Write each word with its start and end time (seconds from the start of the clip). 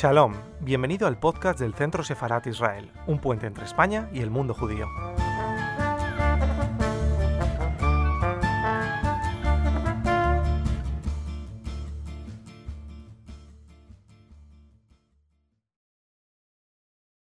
Shalom, 0.00 0.32
bienvenido 0.60 1.08
al 1.08 1.18
podcast 1.18 1.58
del 1.58 1.74
Centro 1.74 2.04
Sefarat 2.04 2.46
Israel, 2.46 2.92
un 3.08 3.20
puente 3.20 3.48
entre 3.48 3.64
España 3.64 4.08
y 4.12 4.20
el 4.20 4.30
mundo 4.30 4.54
judío. 4.54 4.86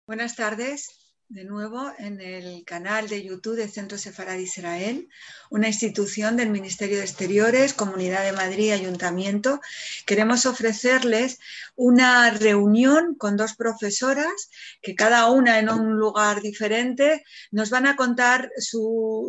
Buenas 0.07 0.35
tardes 0.35 1.02
de 1.33 1.45
nuevo 1.45 1.91
en 1.97 2.21
el 2.21 2.63
canal 2.63 3.09
de 3.09 3.23
YouTube 3.23 3.55
del 3.55 3.71
Centro 3.71 3.97
Sefarad 3.97 4.37
Israel, 4.37 5.09
una 5.49 5.67
institución 5.67 6.37
del 6.37 6.51
Ministerio 6.51 6.97
de 6.97 7.03
Exteriores, 7.03 7.73
Comunidad 7.73 8.23
de 8.23 8.33
Madrid, 8.33 8.71
Ayuntamiento. 8.71 9.59
Queremos 10.05 10.45
ofrecerles 10.45 11.39
una 11.75 12.29
reunión 12.29 13.15
con 13.15 13.35
dos 13.35 13.55
profesoras 13.55 14.51
que 14.83 14.93
cada 14.93 15.31
una 15.31 15.57
en 15.57 15.69
un 15.69 15.97
lugar 15.97 16.39
diferente 16.39 17.23
nos 17.49 17.71
van 17.71 17.87
a 17.87 17.95
contar 17.95 18.51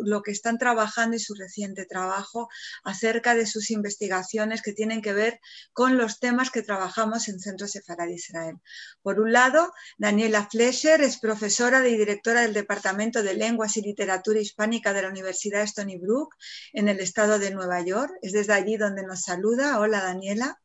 lo 0.03 0.21
que 0.21 0.31
están 0.31 0.59
trabajando 0.59 1.15
y 1.15 1.19
su 1.19 1.33
reciente 1.33 1.87
trabajo 1.87 2.49
acerca 2.83 3.33
de 3.33 3.47
sus 3.47 3.71
investigaciones 3.71 4.61
que 4.61 4.73
tienen 4.73 5.01
que 5.01 5.13
ver 5.13 5.39
con 5.73 5.97
los 5.97 6.19
temas 6.19 6.51
que 6.51 6.61
trabajamos 6.61 7.27
en 7.29 7.39
Centro 7.39 7.67
Sefarad 7.67 8.09
Israel. 8.09 8.57
Por 9.01 9.19
un 9.19 9.31
lado, 9.31 9.73
Daniela 9.97 10.47
Flescher 10.51 11.01
es 11.01 11.17
profesora 11.17 11.81
de 11.81 11.94
directora 11.97 12.41
del 12.41 12.53
Departamento 12.53 13.23
de 13.23 13.33
Lenguas 13.33 13.77
y 13.77 13.81
Literatura 13.81 14.39
Hispánica 14.39 14.93
de 14.93 15.01
la 15.01 15.09
Universidad 15.09 15.63
Stony 15.63 15.97
Brook 15.99 16.35
en 16.73 16.89
el 16.89 16.99
estado 16.99 17.39
de 17.39 17.51
Nueva 17.51 17.81
York. 17.81 18.13
Es 18.21 18.31
desde 18.33 18.53
allí 18.53 18.77
donde 18.77 19.03
nos 19.03 19.21
saluda. 19.21 19.79
Hola, 19.79 20.01
Daniela. 20.01 20.59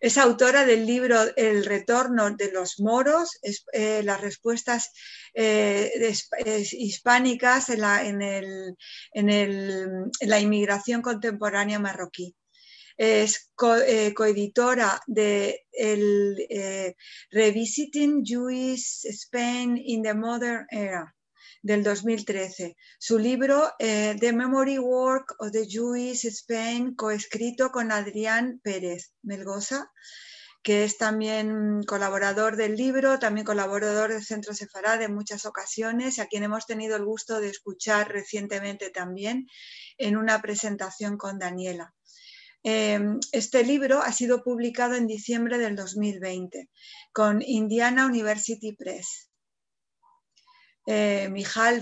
Es 0.00 0.18
autora 0.18 0.66
del 0.66 0.86
libro 0.86 1.18
El 1.36 1.64
retorno 1.64 2.30
de 2.30 2.52
los 2.52 2.78
moros, 2.80 3.38
eh, 3.72 4.02
las 4.02 4.20
respuestas 4.20 4.90
hispánicas 6.72 7.70
en 7.70 8.76
la 10.20 10.40
inmigración 10.40 11.00
contemporánea 11.00 11.78
marroquí 11.78 12.34
es 12.96 13.50
eh, 13.86 14.14
coeditora 14.14 15.00
de 15.06 15.66
el 15.72 16.36
eh, 16.48 16.94
Revisiting 17.30 18.24
Jewish 18.24 19.04
Spain 19.04 19.76
in 19.76 20.02
the 20.02 20.14
Modern 20.14 20.66
Era 20.70 21.14
del 21.62 21.82
2013. 21.82 22.76
Su 22.98 23.18
libro 23.18 23.72
eh, 23.78 24.16
The 24.20 24.32
Memory 24.32 24.78
Work 24.78 25.36
of 25.38 25.50
the 25.50 25.66
Jewish 25.66 26.26
Spain, 26.26 26.94
coescrito 26.94 27.70
con 27.70 27.90
Adrián 27.90 28.60
Pérez 28.62 29.12
Melgoza, 29.22 29.90
que 30.62 30.84
es 30.84 30.96
también 30.96 31.82
colaborador 31.84 32.56
del 32.56 32.76
libro, 32.76 33.18
también 33.18 33.44
colaborador 33.44 34.12
del 34.12 34.24
Centro 34.24 34.54
Sefarad 34.54 35.02
en 35.02 35.14
muchas 35.14 35.46
ocasiones, 35.46 36.18
a 36.18 36.26
quien 36.26 36.42
hemos 36.42 36.66
tenido 36.66 36.96
el 36.96 37.04
gusto 37.04 37.40
de 37.40 37.48
escuchar 37.48 38.10
recientemente 38.10 38.90
también 38.90 39.46
en 39.98 40.16
una 40.16 40.40
presentación 40.40 41.16
con 41.16 41.38
Daniela. 41.38 41.94
Em, 42.66 43.20
este 43.32 43.62
libro 43.62 44.00
ha 44.00 44.10
sido 44.10 44.42
publicado 44.42 44.94
en 44.94 45.06
diciembre 45.06 45.58
del 45.58 45.76
2020 45.76 46.70
con 47.12 47.42
Indiana 47.42 48.06
University 48.06 48.72
Press. 48.72 49.28
Eh, 50.86 51.30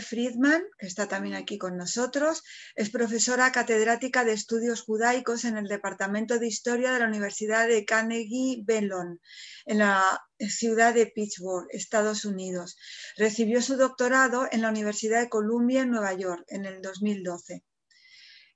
Friedman, 0.00 0.62
que 0.78 0.86
está 0.88 1.06
también 1.06 1.36
aquí 1.36 1.56
con 1.56 1.76
nosotros, 1.76 2.42
es 2.75 2.91
profesora 2.91 3.53
catedrática 3.53 4.25
de 4.25 4.32
estudios 4.32 4.82
judaicos 4.82 5.44
en 5.44 5.56
el 5.56 5.69
Departamento 5.69 6.41
de 6.41 6.48
Historia 6.48 6.92
de 6.92 6.98
la 6.98 7.06
Universidad 7.06 7.69
de 7.69 7.84
Carnegie 7.84 8.65
Mellon, 8.66 9.21
en 9.66 9.78
la 9.78 10.03
ciudad 10.41 10.94
de 10.94 11.06
Pittsburgh, 11.06 11.69
Estados 11.71 12.25
Unidos. 12.25 12.76
Recibió 13.16 13.62
su 13.62 13.76
doctorado 13.76 14.48
en 14.50 14.62
la 14.62 14.71
Universidad 14.71 15.21
de 15.21 15.28
Columbia 15.28 15.82
en 15.82 15.91
Nueva 15.91 16.12
York 16.15 16.44
en 16.48 16.65
el 16.65 16.82
2012. 16.82 17.62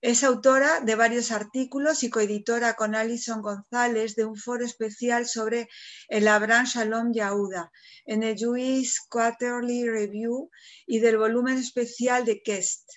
Es 0.03 0.25
autora 0.25 0.81
de 0.81 0.95
varios 0.95 1.33
artículos 1.33 2.03
y 2.03 2.11
coeditora 2.11 2.75
con 2.75 2.95
Alison 2.95 3.41
González 3.41 4.15
de 4.15 4.27
un 4.27 4.37
foro 4.37 4.65
especial 4.65 5.27
sobre 5.27 5.69
el 6.09 6.29
Abraham 6.29 6.67
Shalom 6.67 7.13
Yahuda 7.15 7.73
en 8.05 8.23
el 8.23 8.37
Jewish 8.37 8.99
Quarterly 9.09 9.89
Review 9.89 10.51
y 10.87 10.99
del 10.99 11.17
volumen 11.17 11.57
especial 11.57 12.27
de 12.27 12.43
Kest. 12.43 12.91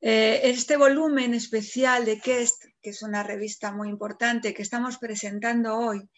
Eh, 0.00 0.42
este 0.44 0.76
volumen 0.76 1.34
especial 1.34 2.04
de 2.04 2.20
Kest, 2.20 2.64
que 2.80 2.90
es 2.90 3.02
una 3.02 3.24
revista 3.24 3.72
muy 3.72 3.88
importante 3.88 4.54
que 4.54 4.62
estamos 4.62 4.98
presentando 4.98 5.76
hoy, 5.76 6.08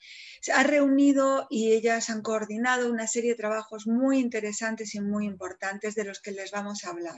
ha 0.55 0.63
reunido 0.65 1.47
y 1.49 1.73
ellas 1.73 2.11
han 2.11 2.21
coordinado 2.21 2.93
una 2.93 3.07
serie 3.07 3.31
de 3.31 3.39
trabajos 3.39 3.87
muy 3.87 4.19
interesantes 4.19 4.95
y 4.95 5.01
muy 5.01 5.25
importantes 5.25 5.95
de 5.95 6.05
los 6.05 6.21
que 6.21 6.33
les 6.33 6.51
vamos 6.51 6.85
a 6.85 6.91
hablar 6.91 7.17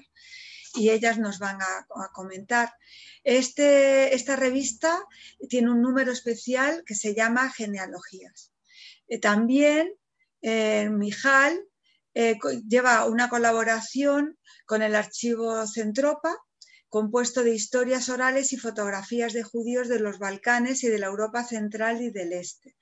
y 0.75 0.91
ellas 0.91 1.19
nos 1.19 1.39
van 1.39 1.61
a, 1.61 1.87
comentar. 2.13 2.73
Este, 3.25 4.15
esta 4.15 4.37
revista 4.37 5.05
tiene 5.49 5.71
un 5.71 5.83
número 5.83 6.13
especial 6.13 6.83
que 6.87 6.95
se 6.95 7.15
llama 7.15 7.51
Genealogías. 7.51 8.53
Eh, 9.09 9.19
también 9.19 9.93
eh, 10.43 10.89
Mijal 10.91 11.61
eh, 12.15 12.39
lleva 12.67 13.05
una 13.07 13.29
colaboración 13.29 14.39
con 14.67 14.83
el 14.83 14.95
archivo 14.95 15.67
Centropa, 15.67 16.37
compuesto 16.89 17.45
de 17.45 17.55
historias 17.55 18.09
orales 18.09 18.53
y 18.53 18.57
fotografías 18.57 19.33
de 19.33 19.45
judíos 19.45 19.89
de 19.89 20.01
los 20.01 20.19
Balcanes 20.19 20.83
y 20.83 20.89
de 20.89 20.99
la 20.99 21.07
Europa 21.07 21.45
central 21.45 22.01
y 22.03 22.11
del 22.11 22.33
Este. 22.33 22.77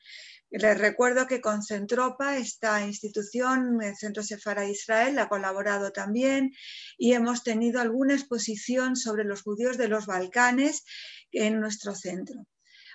Les 0.50 0.78
recuerdo 0.78 1.26
que 1.26 1.42
con 1.42 1.62
Centropa, 1.62 2.38
esta 2.38 2.84
institución, 2.84 3.82
el 3.82 3.96
Centro 3.96 4.22
Sefara 4.22 4.64
Israel, 4.66 5.18
ha 5.18 5.28
colaborado 5.28 5.92
también 5.92 6.52
y 6.96 7.12
hemos 7.12 7.42
tenido 7.42 7.80
alguna 7.80 8.14
exposición 8.14 8.96
sobre 8.96 9.24
los 9.24 9.42
judíos 9.42 9.76
de 9.76 9.88
los 9.88 10.06
Balcanes 10.06 10.84
en 11.32 11.60
nuestro 11.60 11.94
centro. 11.94 12.46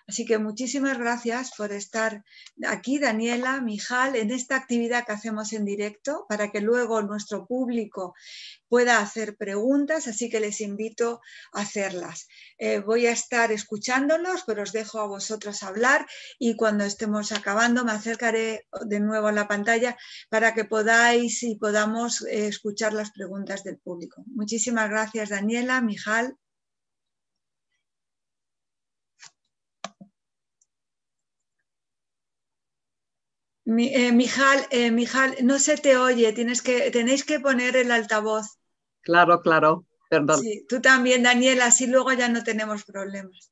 Así 0.06 0.26
que 0.26 0.38
muchísimas 0.38 0.98
gracias 0.98 1.52
por 1.58 1.72
estar 1.72 2.24
aquí, 2.68 3.00
Daniela, 3.00 3.62
Mijal, 3.62 4.18
en 4.18 4.32
esta 4.32 4.58
actividad 4.58 5.06
que 5.06 5.14
hacemos 5.14 5.54
en 5.54 5.64
directo 5.64 6.26
para 6.28 6.52
que 6.52 6.60
luego 6.60 7.02
nuestro 7.02 7.46
público 7.46 8.14
pueda 8.68 9.00
hacer 9.00 9.38
preguntas, 9.38 10.08
así 10.08 10.30
que 10.30 10.42
les 10.42 10.60
invito 10.60 11.22
a 11.54 11.62
hacerlas. 11.62 12.28
Eh, 12.58 12.80
voy 12.80 13.08
a 13.08 13.12
estar 13.12 13.54
escuchándolos, 13.54 14.44
pero 14.46 14.64
os 14.64 14.74
dejo 14.74 15.00
a 15.00 15.08
vosotros 15.08 15.64
hablar 15.64 16.06
y 16.38 16.58
cuando 16.58 16.84
estemos 16.84 17.32
acabando 17.32 17.86
me 17.86 17.94
acercaré 17.94 18.68
de 18.86 19.00
nuevo 19.00 19.28
a 19.28 19.32
la 19.32 19.48
pantalla 19.48 19.96
para 20.30 20.54
que 20.54 20.66
podáis 20.66 21.44
y 21.44 21.56
podamos 21.56 22.24
eh, 22.24 22.48
escuchar 22.48 22.92
las 22.92 23.12
preguntas 23.12 23.64
del 23.64 23.78
público. 23.78 24.24
Muchísimas 24.28 24.90
gracias, 24.90 25.30
Daniela, 25.30 25.80
Mijal. 25.82 26.38
Eh, 33.66 34.12
Mijal, 34.12 34.68
eh, 34.72 34.92
Mijal, 34.92 35.36
no 35.42 35.58
se 35.58 35.78
te 35.78 35.96
oye, 35.96 36.34
tienes 36.34 36.62
que, 36.62 36.92
tenéis 36.92 37.24
que 37.24 37.40
poner 37.40 37.78
el 37.78 37.92
altavoz. 37.92 38.58
Claro, 39.02 39.42
claro, 39.42 39.86
perdón. 40.10 40.40
Sí, 40.40 40.66
tú 40.68 40.82
también, 40.82 41.24
Daniela, 41.24 41.68
así 41.68 41.88
luego 41.88 42.12
ya 42.12 42.28
no 42.28 42.44
tenemos 42.44 42.84
problemas. 42.84 43.52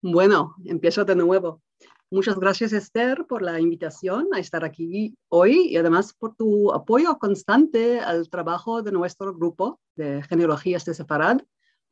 Bueno, 0.00 0.54
empiezo 0.64 1.04
de 1.04 1.16
nuevo. 1.16 1.62
Muchas 2.10 2.38
gracias, 2.38 2.72
Esther, 2.72 3.26
por 3.26 3.42
la 3.42 3.60
invitación 3.60 4.28
a 4.32 4.38
estar 4.38 4.64
aquí 4.64 5.16
hoy 5.28 5.68
y 5.68 5.76
además 5.76 6.14
por 6.14 6.34
tu 6.36 6.72
apoyo 6.72 7.18
constante 7.18 8.00
al 8.00 8.28
trabajo 8.30 8.82
de 8.82 8.92
nuestro 8.92 9.34
grupo 9.34 9.80
de 9.96 10.22
genealogías 10.22 10.84
de 10.84 10.94
Sefarad, 10.94 11.40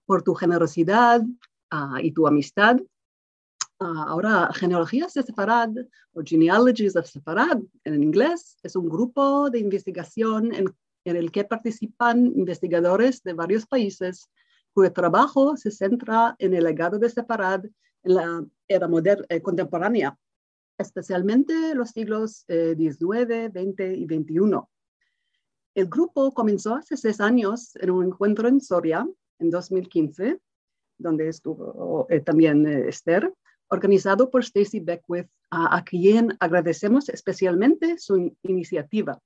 por 0.07 0.23
tu 0.23 0.35
generosidad 0.35 1.23
ah, 1.71 1.99
y 2.03 2.13
tu 2.13 2.27
amistad 2.27 2.77
Ah, 3.84 4.05
ahora, 4.06 4.49
Genealogías 4.55 5.12
de 5.14 5.25
Sefarad 5.25 5.70
o 6.12 6.23
Genealogies 6.25 6.94
of 6.94 7.05
Sefarad 7.05 7.58
en 7.82 8.00
inglés 8.00 8.56
es 8.62 8.76
un 8.76 8.88
grupo 8.88 9.50
de 9.50 9.58
investigación 9.58 10.55
en, 10.55 10.73
el 11.05 11.32
que 11.32 11.43
participan 11.43 12.26
investigadores 12.26 13.25
de 13.25 13.32
varios 13.32 13.67
países 13.67 14.31
cuyo 14.73 14.93
trabajo 14.93 15.56
se 15.56 15.73
centra 15.73 16.37
en 16.38 16.55
el 16.55 16.62
legado 16.62 16.96
de 16.96 17.11
Sefarad 17.11 17.64
en 18.05 18.14
la 18.14 18.46
era 18.69 18.87
moderna, 18.87 19.26
eh, 19.29 19.43
contemporánea, 19.43 20.17
especialmente 20.79 21.75
los 21.75 21.90
siglos 21.90 22.44
eh, 22.46 22.76
XX 22.79 23.81
y 23.96 24.05
XXI. 24.05 24.61
El 25.75 25.87
grupo 25.88 26.32
comenzó 26.32 26.76
hace 26.76 26.96
seis 26.96 27.20
años 27.20 27.75
en 27.81 27.90
un 27.90 28.06
encuentro 28.06 28.46
en 28.46 28.61
Soria 28.61 29.05
en 29.40 29.50
2015, 29.50 30.38
donde 30.99 31.29
estuvo 31.31 32.06
eh, 32.11 32.20
también 32.20 32.64
Esther, 32.64 33.34
organizado 33.73 34.29
por 34.31 34.43
Stacy 34.43 34.81
Beckwith, 34.81 35.29
a, 35.51 35.83
quien 35.83 36.37
agradecemos 36.41 37.09
especialmente 37.09 37.97
su 37.99 38.37
iniciativa. 38.43 39.19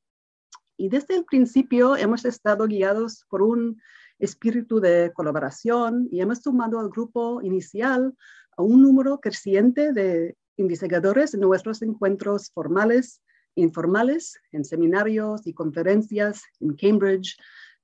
Y 0.77 0.89
desde 0.89 1.17
el 1.17 1.25
principio 1.25 1.97
hemos 1.97 2.25
estado 2.25 2.67
guiados 2.67 3.25
por 3.29 3.43
un 3.43 3.81
espíritu 4.21 4.79
de 4.79 5.11
colaboración 5.15 6.09
y 6.13 6.21
hemos 6.21 6.39
sumado 6.43 6.79
al 6.79 6.91
grupo 6.91 7.43
inicial 7.43 8.15
a 8.57 8.63
un 8.63 8.83
número 8.83 9.19
creciente 9.19 9.93
de 9.93 10.37
investigadores 10.57 11.35
en 11.35 11.41
nuestros 11.41 11.83
encuentros 11.83 12.51
formales 12.55 13.21
e 13.57 13.63
informales, 13.63 14.39
en 14.53 14.65
seminarios 14.65 15.45
y 15.47 15.55
conferencias 15.55 16.43
en 16.61 16.77
Cambridge, 16.77 17.37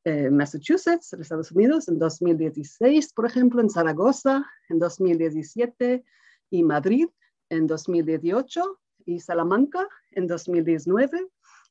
eh, 0.05 0.31
Massachusetts, 0.31 1.13
Estados 1.13 1.51
Unidos, 1.51 1.89
en 1.89 1.99
2016, 1.99 3.13
por 3.15 3.27
ejemplo, 3.27 3.61
en 3.61 3.69
Zaragoza, 3.69 4.47
en 4.69 4.79
2017, 4.79 6.05
y 6.53 6.63
Madrid, 6.63 7.09
en 7.49 7.67
2018, 7.67 8.79
y 9.07 9.21
Salamanca, 9.21 9.89
en 10.11 10.27
2019, 10.27 11.27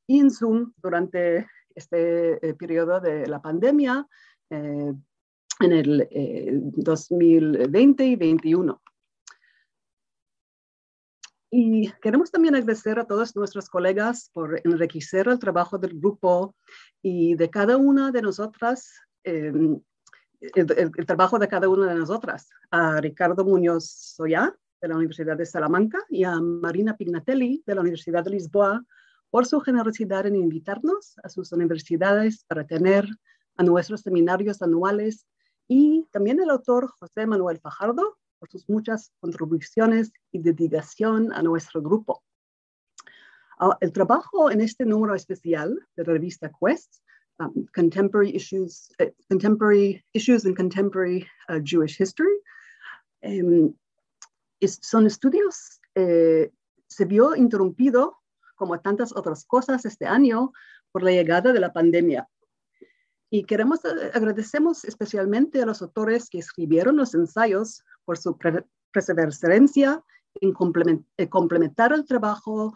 y 0.07 0.19
en 0.19 0.31
Zoom 0.31 0.73
durante 0.77 1.47
este 1.75 2.45
eh, 2.45 2.53
periodo 2.55 2.99
de 2.99 3.27
la 3.27 3.41
pandemia 3.41 4.07
eh, 4.49 4.93
en 5.59 5.71
el 5.71 6.07
2020 6.73 8.05
y 8.05 8.15
2021. 8.15 8.81
Y 11.51 11.91
queremos 12.01 12.31
también 12.31 12.55
agradecer 12.55 12.97
a 12.97 13.05
todos 13.05 13.35
nuestros 13.35 13.69
colegas 13.69 14.31
por 14.33 14.59
enriquecer 14.63 15.27
el 15.27 15.37
trabajo 15.37 15.77
del 15.77 15.99
grupo 15.99 16.55
y 17.03 17.35
de 17.35 17.49
cada 17.51 17.77
una 17.77 18.11
de 18.11 18.21
nosotras, 18.23 18.93
em, 19.23 19.79
el, 20.39 21.05
trabajo 21.05 21.37
de 21.37 21.47
cada 21.47 21.69
una 21.69 21.93
de 21.93 21.99
nosotras, 21.99 22.49
a 22.71 22.99
Ricardo 22.99 23.45
Muñoz 23.45 23.85
Soya 23.85 24.55
de 24.81 24.87
la 24.87 24.95
Universidad 24.95 25.37
de 25.37 25.45
Salamanca 25.45 25.99
y 26.09 26.23
a 26.23 26.39
Marina 26.39 26.97
Pignatelli 26.97 27.63
de 27.65 27.75
la 27.75 27.81
Universidad 27.81 28.23
de 28.23 28.31
Lisboa 28.31 28.83
por 29.29 29.45
su 29.45 29.59
generosidad 29.61 30.25
en 30.25 30.35
invitarnos 30.35 31.15
a 31.23 31.29
sus 31.29 31.51
universidades 31.51 32.43
para 32.45 32.65
tener 32.65 33.07
a 33.57 33.63
nuestros 33.63 34.01
seminarios 34.01 34.61
anuales 34.61 35.27
y 35.67 36.07
también 36.11 36.41
el 36.41 36.49
autor 36.49 36.89
José 36.99 37.25
Manuel 37.25 37.59
Fajardo 37.59 38.17
por 38.39 38.49
sus 38.49 38.67
muchas 38.67 39.11
contribuciones 39.19 40.11
y 40.31 40.39
dedicación 40.39 41.31
a 41.31 41.43
nuestro 41.43 41.81
grupo. 41.81 42.23
Ah, 43.59 43.77
el 43.79 43.91
trabajo 43.91 44.49
en 44.49 44.61
este 44.61 44.85
número 44.85 45.13
especial 45.13 45.79
de 45.95 46.03
la 46.03 46.13
revista 46.13 46.51
Quest, 46.59 46.95
um, 47.37 47.67
Contemporary, 47.75 48.35
Issues, 48.35 48.89
uh, 48.99 49.11
Contemporary 49.29 50.03
Issues 50.13 50.45
in 50.45 50.55
Contemporary 50.55 51.27
uh, 51.47 51.59
Jewish 51.63 52.01
History, 52.01 52.33
um, 53.23 53.75
son 54.67 55.07
estudios, 55.07 55.79
eh, 55.95 56.51
se 56.87 57.05
vio 57.05 57.35
interrumpido, 57.35 58.17
como 58.55 58.79
tantas 58.79 59.15
otras 59.15 59.45
cosas 59.45 59.85
este 59.85 60.05
año, 60.05 60.51
por 60.91 61.03
la 61.03 61.11
llegada 61.11 61.53
de 61.53 61.59
la 61.59 61.73
pandemia. 61.73 62.27
Y 63.29 63.45
queremos, 63.45 63.83
eh, 63.85 64.11
agradecemos 64.13 64.83
especialmente 64.83 65.61
a 65.61 65.65
los 65.65 65.81
autores 65.81 66.29
que 66.29 66.39
escribieron 66.39 66.97
los 66.97 67.15
ensayos 67.15 67.83
por 68.03 68.17
su 68.17 68.37
perseverancia 68.91 70.03
en 70.35 70.53
eh, 71.17 71.29
complementar 71.29 71.93
el 71.93 72.05
trabajo 72.05 72.73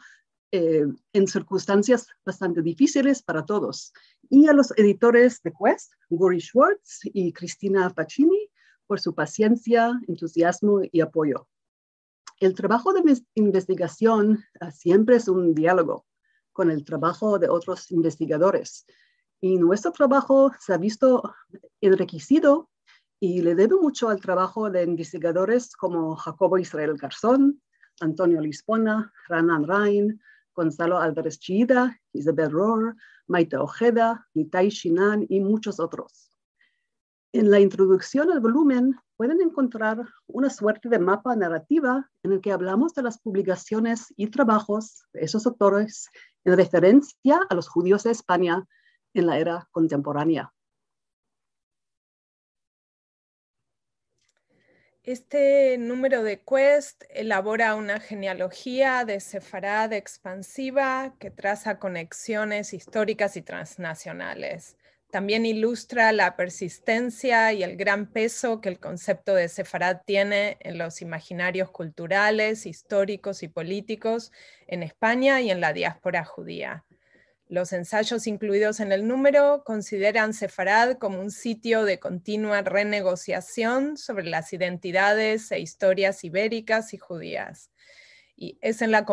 eh, 0.51 0.85
en 1.11 1.27
circunstancias 1.27 2.07
bastante 2.25 2.61
difíciles 2.61 3.21
para 3.21 3.45
todos. 3.45 3.91
Y 4.29 4.47
a 4.47 4.53
los 4.53 4.71
editores 4.77 5.41
de 5.43 5.51
Quest, 5.51 5.93
Guri 6.09 6.39
Schwartz 6.39 7.01
y 7.03 7.33
Cristina 7.33 7.89
Facchini, 7.89 8.49
por 8.87 8.99
su 8.99 9.13
paciencia, 9.13 9.99
entusiasmo 10.07 10.81
y 10.89 11.01
apoyo. 11.01 11.47
El 12.39 12.53
trabajo 12.53 12.91
de 12.91 13.21
investigación 13.35 14.43
ah, 14.59 14.71
siempre 14.71 15.15
es 15.15 15.27
un 15.27 15.55
diálogo 15.55 16.05
con 16.51 16.69
el 16.69 16.83
trabajo 16.83 17.39
de 17.39 17.49
otros 17.49 17.91
investigadores. 17.91 18.85
Y 19.41 19.57
nuestro 19.57 19.91
trabajo 19.91 20.51
se 20.59 20.73
ha 20.73 20.77
visto 20.77 21.33
enriquecido 21.81 22.69
y 23.19 23.41
le 23.41 23.55
debe 23.55 23.75
mucho 23.75 24.09
al 24.09 24.19
trabajo 24.19 24.69
de 24.69 24.83
investigadores 24.83 25.75
como 25.75 26.15
Jacobo 26.15 26.57
Israel 26.57 26.97
Garzón, 26.97 27.61
Antonio 28.01 28.41
Lispona, 28.41 29.13
Ranan 29.27 29.65
Rain, 29.65 30.21
Gonzalo 30.53 30.97
Álvarez 30.97 31.39
Chida, 31.39 31.99
Isabel 32.13 32.51
Rohr, 32.51 32.95
Maite 33.27 33.57
Ojeda, 33.57 34.27
Nitai 34.33 34.69
Shinan 34.69 35.25
y 35.29 35.39
muchos 35.39 35.79
otros. 35.79 36.31
En 37.31 37.51
la 37.51 37.59
introducción 37.59 38.31
al 38.31 38.39
volumen 38.39 38.95
pueden 39.17 39.41
encontrar 39.41 39.97
una 40.27 40.49
suerte 40.49 40.89
de 40.89 40.99
mapa 40.99 41.35
narrativa 41.35 42.09
en 42.23 42.33
el 42.33 42.41
que 42.41 42.51
hablamos 42.51 42.93
de 42.93 43.03
las 43.03 43.19
publicaciones 43.19 44.13
y 44.17 44.27
trabajos 44.27 45.05
de 45.13 45.21
esos 45.21 45.45
autores 45.45 46.09
en 46.43 46.57
referencia 46.57 47.39
a 47.49 47.55
los 47.55 47.67
judíos 47.67 48.03
de 48.03 48.11
España 48.11 48.65
en 49.13 49.27
la 49.27 49.39
era 49.39 49.67
contemporánea. 49.71 50.51
Este 55.03 55.77
número 55.77 56.23
de 56.23 56.41
Quest 56.41 57.03
elabora 57.09 57.75
una 57.75 57.99
genealogía 57.99 59.05
de 59.05 59.19
Sefarad 59.19 59.93
expansiva 59.93 61.13
que 61.19 61.29
traza 61.29 61.77
conexiones 61.77 62.73
históricas 62.73 63.37
y 63.37 63.43
transnacionales. 63.43 64.77
También 65.15 65.45
ilustra 65.45 66.11
la 66.11 66.35
persistencia 66.35 67.53
y 67.53 67.63
el 67.63 67.77
gran 67.77 68.05
peso 68.05 68.59
que 68.59 68.67
el 68.67 68.81
concepto 68.81 69.33
de 69.33 69.47
Sefarad 69.47 70.01
tiene 70.05 70.57
en 70.59 70.77
los 70.77 71.01
imaginarios 71.01 71.71
culturales, 71.71 72.65
históricos 72.65 73.41
y 73.41 73.47
políticos 73.47 74.33
en 74.67 74.83
España 74.83 75.39
y 75.39 75.51
en 75.51 75.61
la 75.61 75.71
diáspora 75.71 76.25
judía. 76.25 76.83
Los 77.47 77.71
ensayos 77.71 78.27
incluidos 78.27 78.81
en 78.81 78.91
el 78.91 79.07
número 79.07 79.63
consideran 79.63 80.33
Sefarad 80.33 80.97
como 80.97 81.21
un 81.21 81.31
sitio 81.31 81.85
de 81.85 81.97
continua 81.97 82.61
renegociación 82.61 83.95
sobre 83.95 84.25
las 84.25 84.51
identidades 84.51 85.49
e 85.53 85.61
historias 85.61 86.25
ibéricas 86.25 86.93
y 86.93 86.97
judías. 86.97 87.71
Y 88.37 88.57
es 88.61 88.81
en 88.81 88.91
la, 88.91 89.05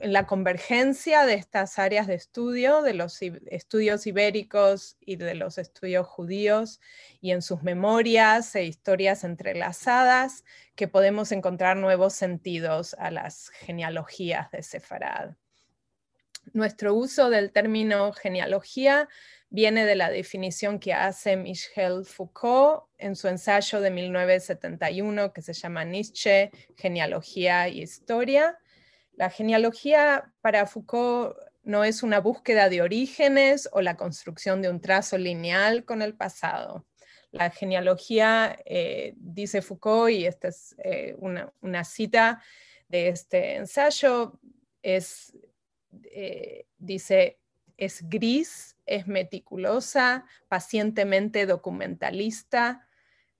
en 0.00 0.12
la 0.12 0.26
convergencia 0.26 1.24
de 1.24 1.34
estas 1.34 1.78
áreas 1.78 2.06
de 2.06 2.14
estudio, 2.14 2.82
de 2.82 2.94
los 2.94 3.20
estudios 3.22 4.06
ibéricos 4.06 4.96
y 5.00 5.16
de 5.16 5.34
los 5.34 5.56
estudios 5.56 6.06
judíos, 6.06 6.80
y 7.20 7.30
en 7.30 7.40
sus 7.40 7.62
memorias 7.62 8.54
e 8.54 8.64
historias 8.64 9.24
entrelazadas, 9.24 10.44
que 10.74 10.88
podemos 10.88 11.32
encontrar 11.32 11.76
nuevos 11.76 12.12
sentidos 12.12 12.94
a 12.98 13.10
las 13.10 13.48
genealogías 13.50 14.50
de 14.50 14.62
Sefarad. 14.62 15.36
Nuestro 16.52 16.94
uso 16.94 17.30
del 17.30 17.52
término 17.52 18.12
genealogía 18.12 19.08
viene 19.48 19.86
de 19.86 19.94
la 19.94 20.10
definición 20.10 20.78
que 20.78 20.92
hace 20.92 21.36
Michel 21.36 22.04
Foucault 22.04 22.84
en 22.98 23.14
su 23.14 23.28
ensayo 23.28 23.80
de 23.80 23.90
1971 23.90 25.32
que 25.32 25.42
se 25.42 25.52
llama 25.52 25.84
Nietzsche, 25.84 26.50
Genealogía 26.76 27.68
y 27.68 27.82
Historia. 27.82 28.58
La 29.12 29.30
genealogía 29.30 30.32
para 30.40 30.66
Foucault 30.66 31.36
no 31.62 31.84
es 31.84 32.02
una 32.02 32.20
búsqueda 32.20 32.68
de 32.68 32.82
orígenes 32.82 33.68
o 33.72 33.80
la 33.80 33.96
construcción 33.96 34.60
de 34.60 34.68
un 34.68 34.80
trazo 34.80 35.18
lineal 35.18 35.84
con 35.84 36.02
el 36.02 36.14
pasado. 36.14 36.84
La 37.30 37.50
genealogía, 37.50 38.58
eh, 38.64 39.14
dice 39.16 39.62
Foucault, 39.62 40.12
y 40.12 40.26
esta 40.26 40.48
es 40.48 40.74
eh, 40.78 41.16
una, 41.18 41.52
una, 41.62 41.84
cita 41.84 42.42
de 42.88 43.08
este 43.08 43.56
ensayo, 43.56 44.38
es 44.82 45.32
eh, 46.04 46.66
dice, 46.78 47.38
es 47.76 48.08
gris, 48.08 48.76
es 48.86 49.06
meticulosa, 49.06 50.24
pacientemente 50.48 51.46
documentalista, 51.46 52.88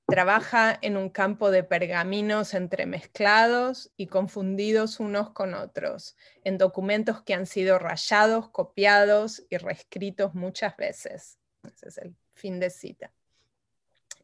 trabaja 0.06 0.78
en 0.82 0.96
un 0.96 1.08
campo 1.08 1.50
de 1.50 1.64
pergaminos 1.64 2.54
entremezclados 2.54 3.90
y 3.96 4.06
confundidos 4.08 5.00
unos 5.00 5.30
con 5.30 5.54
otros, 5.54 6.16
en 6.42 6.58
documentos 6.58 7.22
que 7.22 7.34
han 7.34 7.46
sido 7.46 7.78
rayados, 7.78 8.50
copiados 8.50 9.44
y 9.48 9.56
reescritos 9.56 10.34
muchas 10.34 10.76
veces. 10.76 11.38
Ese 11.62 11.88
es 11.88 11.98
el 11.98 12.14
fin 12.34 12.60
de 12.60 12.70
cita. 12.70 13.12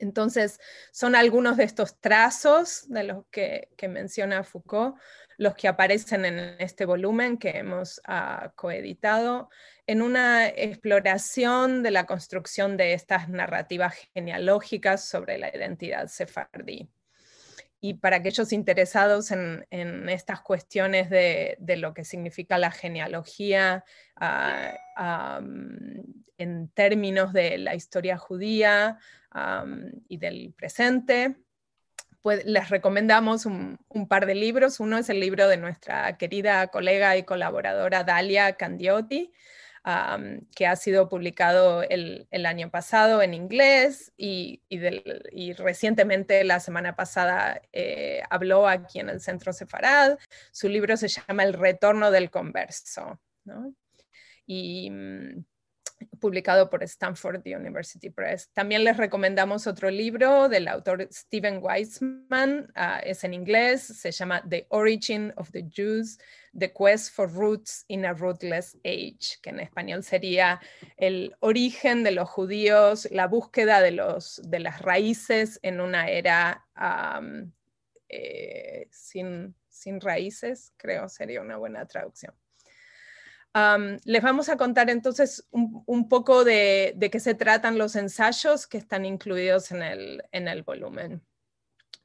Entonces, 0.01 0.59
son 0.93 1.15
algunos 1.15 1.57
de 1.57 1.65
estos 1.65 2.01
trazos 2.01 2.89
de 2.89 3.05
los 3.05 3.27
que, 3.31 3.69
menciona 3.89 4.45
Foucault, 4.45 4.97
los 5.37 5.55
que 5.55 5.69
aparecen 5.69 6.25
en 6.25 6.39
este 6.59 6.85
volumen 6.85 7.39
que 7.39 7.51
hemos 7.51 8.01
ah, 8.05 8.53
coeditado, 8.57 9.49
en 9.87 10.03
una 10.03 10.49
exploración 10.49 11.83
de 11.83 11.91
la 11.91 12.07
construcción 12.07 12.77
de 12.77 12.95
estas 12.95 13.29
narrativas 13.29 13.95
genealógicas 14.15 15.05
sobre 15.09 15.39
la 15.39 15.55
identidad 15.55 16.09
sefardí. 16.09 16.91
Y 17.81 17.95
para 17.95 18.17
aquellos 18.17 18.53
interesados 18.53 19.31
en, 19.31 19.65
estas 20.09 20.43
cuestiones 20.43 21.09
de, 21.09 21.57
lo 21.79 21.95
que 21.95 22.05
significa 22.05 22.59
la 22.59 22.71
genealogía 22.71 23.85
ah, 24.17 25.41
en 26.37 26.69
términos 26.69 27.33
de 27.33 27.59
la 27.59 27.75
historia 27.75 28.19
judía, 28.19 28.99
y 30.09 30.17
del 30.17 30.53
presente. 30.57 31.37
Pues 32.23 32.45
les 32.45 32.69
recomendamos 32.69 33.47
un, 33.47 33.79
par 34.09 34.27
de 34.27 34.35
libros. 34.35 34.81
Uno 34.81 34.99
es 34.99 35.09
el 35.09 35.21
libro 35.21 35.49
de 35.49 35.57
nuestra 35.57 36.19
querida 36.19 36.67
colega 36.69 37.17
y 37.17 37.23
colaboradora 37.23 38.05
Dalia 38.05 38.55
Candiotti, 38.55 39.33
que 40.55 40.67
ha 40.67 40.77
sido 40.77 41.09
publicado 41.09 41.83
el, 41.83 42.27
año 42.47 42.71
pasado 42.71 43.23
en 43.23 43.35
inglés 43.35 44.13
y, 44.17 44.63
recientemente 45.57 46.45
la 46.45 46.61
semana 46.61 46.97
pasada 46.97 47.63
eh, 47.73 48.23
habló 48.29 48.69
aquí 48.69 49.01
en 49.01 49.09
el 49.09 49.21
Centro 49.21 49.53
Sefarad. 49.53 50.19
Su 50.53 50.69
libro 50.69 50.97
se 50.97 51.09
llama 51.09 51.45
El 51.45 51.55
Retorno 51.55 52.11
del 52.11 52.31
Converso. 52.31 53.21
Y 54.47 54.91
mm, 54.91 55.45
publicado 56.21 56.71
por 56.71 56.83
Stanford 56.83 57.43
University 57.47 58.11
Press. 58.11 58.51
También 58.53 58.85
les 58.85 58.97
recomendamos 58.97 59.67
otro 59.67 59.91
libro 59.91 60.49
del 60.49 60.69
autor 60.69 61.09
Steven 61.11 61.59
Weissman, 61.63 62.71
ah, 62.75 63.01
es 63.01 63.25
en 63.25 63.35
inglés, 63.35 63.83
se 63.83 64.11
llama 64.11 64.43
The 64.49 64.67
Origin 64.71 65.33
of 65.37 65.51
the 65.51 65.65
Jews, 65.69 66.19
The 66.59 66.73
Quest 66.73 67.13
for 67.13 67.29
Roots 67.29 67.85
in 67.89 68.05
a 68.05 68.13
Rootless 68.13 68.77
Age, 68.85 69.39
que 69.43 69.51
en 69.51 69.61
español 69.61 70.03
sería 70.03 70.61
el 70.97 71.35
origen 71.41 72.03
de 72.03 72.11
los 72.11 72.29
judíos, 72.29 73.09
la 73.11 73.27
búsqueda 73.27 73.81
de, 73.81 73.93
los, 73.93 74.41
de 74.45 74.61
las 74.61 74.83
raíces 74.83 75.61
en 75.63 75.81
una 75.81 76.09
era 76.09 76.67
eh, 78.09 78.89
sin, 78.91 79.55
sin 79.69 80.01
raíces, 80.01 80.73
creo 80.77 81.09
sería 81.09 81.41
una 81.41 81.57
buena 81.57 81.87
traducción 81.87 82.35
les 84.05 84.23
vamos 84.23 84.49
a 84.49 84.57
contar 84.57 84.91
entonces 84.91 85.49
un, 85.51 86.09
poco 86.09 86.45
de, 86.45 86.97
qué 87.11 87.21
se 87.21 87.35
tratan 87.35 87.79
los 87.79 87.97
ensayos 87.97 88.67
que 88.67 88.79
están 88.79 89.05
incluidos 89.05 89.73
en 89.73 89.83
el, 89.83 90.63
volumen. 90.63 91.23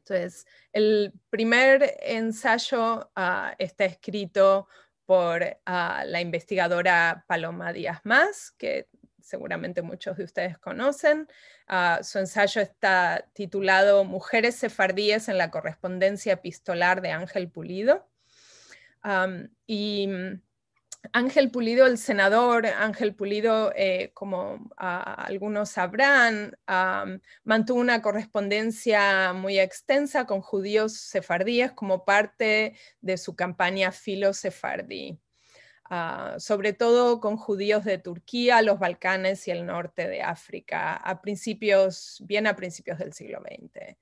Entonces, 0.07 0.45
el 0.71 1.13
primer 1.31 1.97
ensayo 2.01 3.11
ah, 3.15 3.55
está 3.57 3.85
escrito 3.85 4.67
por 5.05 5.43
ah, 5.65 6.03
la 6.05 6.21
investigadora 6.21 7.25
Paloma 7.27 7.73
Díaz 7.73 8.01
Más, 8.03 8.51
que 8.51 8.87
seguramente 9.19 9.81
muchos 9.81 10.17
de 10.17 10.23
ustedes 10.23 10.59
conocen. 10.59 11.27
Ah, 11.67 12.01
su 12.03 12.19
ensayo 12.19 12.61
está 12.61 13.27
titulado 13.33 14.03
Mujeres 14.03 14.55
sefardíes 14.55 15.27
en 15.27 15.39
la 15.39 15.49
correspondencia 15.49 16.33
epistolar 16.33 17.01
de 17.01 17.11
Ángel 17.11 17.49
Pulido. 17.49 18.07
y 19.65 20.07
Ángel 21.13 21.51
Pulido, 21.51 21.85
el 21.85 21.97
senador 21.97 22.65
Ángel 22.65 23.15
Pulido, 23.15 23.71
eh, 23.75 24.11
como 24.13 24.69
algunos 24.77 25.69
sabrán, 25.69 26.57
mantuvo 27.43 27.79
una 27.79 28.01
correspondencia 28.01 29.33
muy 29.33 29.59
extensa 29.59 30.25
con 30.25 30.41
judíos 30.41 30.93
sefardíes 30.93 31.71
como 31.71 32.05
parte 32.05 32.75
de 33.01 33.17
su 33.17 33.35
campaña 33.35 33.91
filo-sefardí, 33.91 35.19
ah, 35.89 36.35
sobre 36.39 36.73
todo 36.73 37.19
con 37.19 37.37
judíos 37.37 37.85
de 37.85 37.97
Turquía, 37.97 38.61
los 38.61 38.79
Balcanes 38.79 39.47
y 39.47 39.51
el 39.51 39.65
norte 39.65 40.07
de 40.07 40.21
África, 40.21 40.95
a 40.95 41.21
principios, 41.21 42.23
bien 42.25 42.47
a 42.47 42.55
principios 42.55 42.99
del 42.99 43.13
siglo 43.13 43.41
XX. 43.41 43.97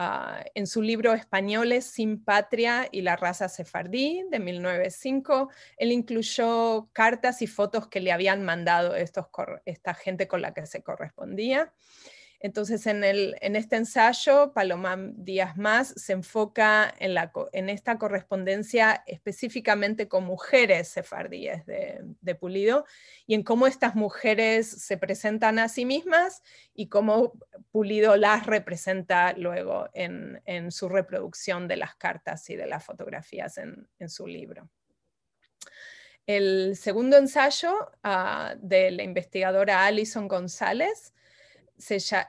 Ah, 0.00 0.44
en 0.54 0.68
su 0.68 0.80
libro 0.80 1.12
Españoles 1.12 1.84
sin 1.84 2.22
patria 2.22 2.88
y 2.92 3.02
la 3.02 3.16
raza 3.16 3.48
sefardí 3.48 4.22
de 4.30 4.38
1905, 4.38 5.50
él 5.76 5.90
incluyó 5.90 6.88
cartas 6.92 7.42
y 7.42 7.48
fotos 7.48 7.88
que 7.88 7.98
le 7.98 8.12
habían 8.12 8.44
mandado 8.44 8.94
estos, 8.94 9.26
esta 9.64 9.94
gente 9.94 10.28
con 10.28 10.40
la 10.40 10.54
que 10.54 10.66
se 10.66 10.84
correspondía. 10.84 11.72
Entonces, 12.40 12.86
en, 12.86 13.02
este 13.56 13.76
ensayo, 13.76 14.52
Paloma 14.52 14.96
Díaz 14.96 15.56
Más 15.56 15.88
se 15.96 16.12
enfoca 16.12 16.94
en, 17.00 17.68
esta 17.68 17.98
correspondencia 17.98 19.02
específicamente 19.06 20.06
con 20.06 20.24
mujeres 20.24 20.88
sefardíes 20.88 21.66
de, 21.66 22.34
Pulido 22.36 22.84
y 23.26 23.34
en 23.34 23.42
cómo 23.42 23.66
estas 23.66 23.96
mujeres 23.96 24.68
se 24.68 24.96
presentan 24.96 25.58
a 25.58 25.68
sí 25.68 25.84
mismas 25.84 26.42
y 26.74 26.88
cómo 26.88 27.32
Pulido 27.72 28.16
las 28.16 28.46
representa 28.46 29.32
luego 29.32 29.88
en, 29.92 30.70
su 30.70 30.88
reproducción 30.88 31.66
de 31.66 31.76
las 31.76 31.96
cartas 31.96 32.48
y 32.50 32.54
de 32.54 32.66
las 32.66 32.84
fotografías 32.84 33.58
en, 33.58 34.08
su 34.08 34.28
libro. 34.28 34.70
El 36.24 36.76
segundo 36.76 37.16
ensayo 37.16 37.90
ah, 38.04 38.54
de 38.58 38.92
la 38.92 39.02
investigadora 39.02 39.86
Alison 39.86 40.28
González 40.28 41.14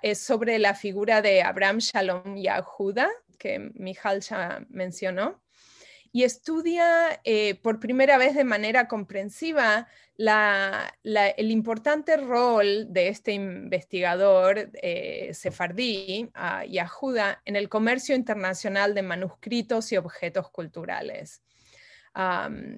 es 0.02 0.20
sobre 0.20 0.60
la 0.60 0.76
figura 0.76 1.22
de 1.22 1.42
Abraham 1.42 1.80
Shalom 1.80 2.36
Yahuda, 2.38 3.10
que 3.38 3.72
Mijal 3.76 4.22
ya 4.22 4.66
mencionó, 4.70 5.42
y 6.12 6.24
estudia 6.24 7.20
eh, 7.24 7.56
por 7.56 7.80
primera 7.80 8.18
vez 8.18 8.36
de 8.36 8.44
manera 8.44 8.88
comprensiva 8.88 9.88
el 10.18 11.52
importante 11.52 12.18
rol 12.18 12.88
de 12.90 13.08
este 13.08 13.32
investigador 13.32 14.70
eh, 14.82 15.32
sefardí, 15.34 16.30
Yahuda, 16.68 17.42
en 17.46 17.56
el 17.56 17.70
comercio 17.70 18.16
internacional 18.16 18.94
de 18.94 19.02
manuscritos 19.02 19.92
y 19.92 19.98
objetos 19.98 20.50
culturales. 20.50 21.42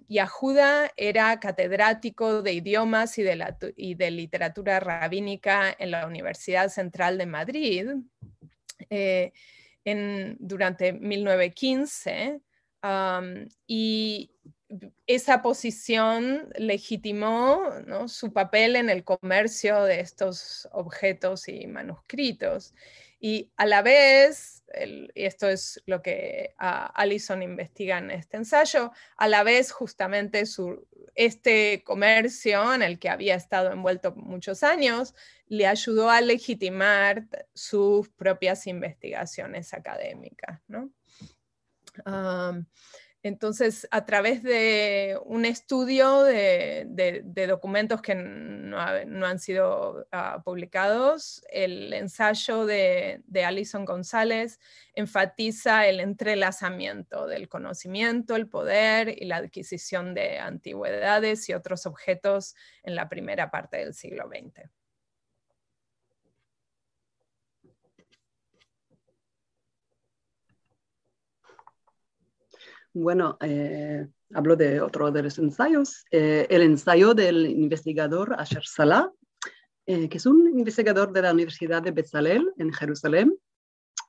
Yahuda 0.08 0.92
era 0.96 1.40
catedrático 1.40 2.42
de 2.42 2.54
idiomas 2.54 3.18
y 3.18 3.24
de, 3.24 4.12
literatura 4.12 4.80
rabínica 4.80 5.76
en 5.78 5.92
la 5.92 6.06
Universidad 6.06 6.70
Central 6.70 7.18
de 7.18 7.26
Madrid 7.26 7.88
eh, 8.90 9.32
durante 10.40 10.94
1915 10.94 12.42
y 13.68 14.32
esa 15.06 15.42
posición 15.42 16.50
legitimó 16.56 17.62
su 18.08 18.32
papel 18.32 18.76
en 18.76 18.90
el 18.90 19.04
comercio 19.04 19.84
de 19.84 20.00
estos 20.00 20.68
objetos 20.72 21.48
y 21.48 21.68
manuscritos. 21.68 22.74
Y 23.20 23.52
a 23.58 23.66
la 23.66 23.82
vez, 23.82 24.61
y 24.76 25.26
esto 25.26 25.48
es 25.48 25.82
lo 25.86 26.02
que 26.02 26.54
Allison 26.58 27.42
investiga 27.44 27.98
en 27.98 28.12
este 28.12 28.38
ensayo, 28.38 28.92
a 29.18 29.28
la 29.28 29.44
vez 29.44 29.72
justamente 29.72 30.44
este 31.16 31.84
comercio 31.84 32.74
en 32.74 32.82
el 32.82 33.00
que 33.00 33.10
había 33.10 33.36
estado 33.36 33.72
envuelto 33.72 34.16
muchos 34.16 34.64
años 34.64 35.14
le 35.48 35.68
ayudó 35.68 36.10
a 36.10 36.22
legitimar 36.22 37.28
sus 37.54 38.08
propias 38.10 38.68
investigaciones 38.68 39.74
académicas. 39.74 40.62
¿no? 40.68 40.92
Entonces, 43.24 43.88
a 43.92 44.06
través 44.06 44.42
de 44.42 45.20
un 45.26 45.46
estudio 45.46 46.24
de, 46.24 47.24
documentos 47.48 48.02
que 48.02 48.16
no, 48.16 48.80
han 48.80 49.40
sido 49.40 50.08
ah, 50.12 50.42
publicados, 50.44 51.44
el 51.52 51.94
ensayo 51.94 52.66
de, 52.66 53.22
de, 53.28 53.46
Alison 53.46 53.86
González 53.86 54.60
enfatiza 54.96 55.86
el 55.86 56.00
entrelazamiento 56.00 57.28
del 57.28 57.48
conocimiento, 57.48 58.36
el 58.36 58.48
poder 58.48 59.16
y 59.22 59.26
la 59.26 59.38
adquisición 59.38 60.16
de 60.16 60.40
antigüedades 60.40 61.48
y 61.48 61.54
otros 61.54 61.86
objetos 61.86 62.56
en 62.82 62.96
la 62.96 63.08
primera 63.08 63.52
parte 63.52 63.78
del 63.78 63.94
siglo 63.94 64.30
XX. 64.30 64.81
Bueno, 72.94 73.38
eh, 73.40 74.06
hablo 74.34 74.58
de 74.58 74.82
otro 74.82 75.12
de 75.12 75.24
los 75.24 75.38
ensayos, 75.38 76.04
eh, 76.12 76.46
el 76.50 76.62
ensayo 76.62 77.14
del 77.14 77.46
investigador 77.46 78.36
Asher 78.38 78.66
Salah, 78.66 79.10
eh, 79.86 80.10
que 80.10 80.18
es 80.18 80.26
un 80.26 80.60
investigador 80.60 81.14
de 81.14 81.22
la 81.22 81.32
Universidad 81.32 81.82
de 81.82 81.92
Bezalel 81.92 82.52
en 82.58 82.74
Jerusalén. 82.74 83.38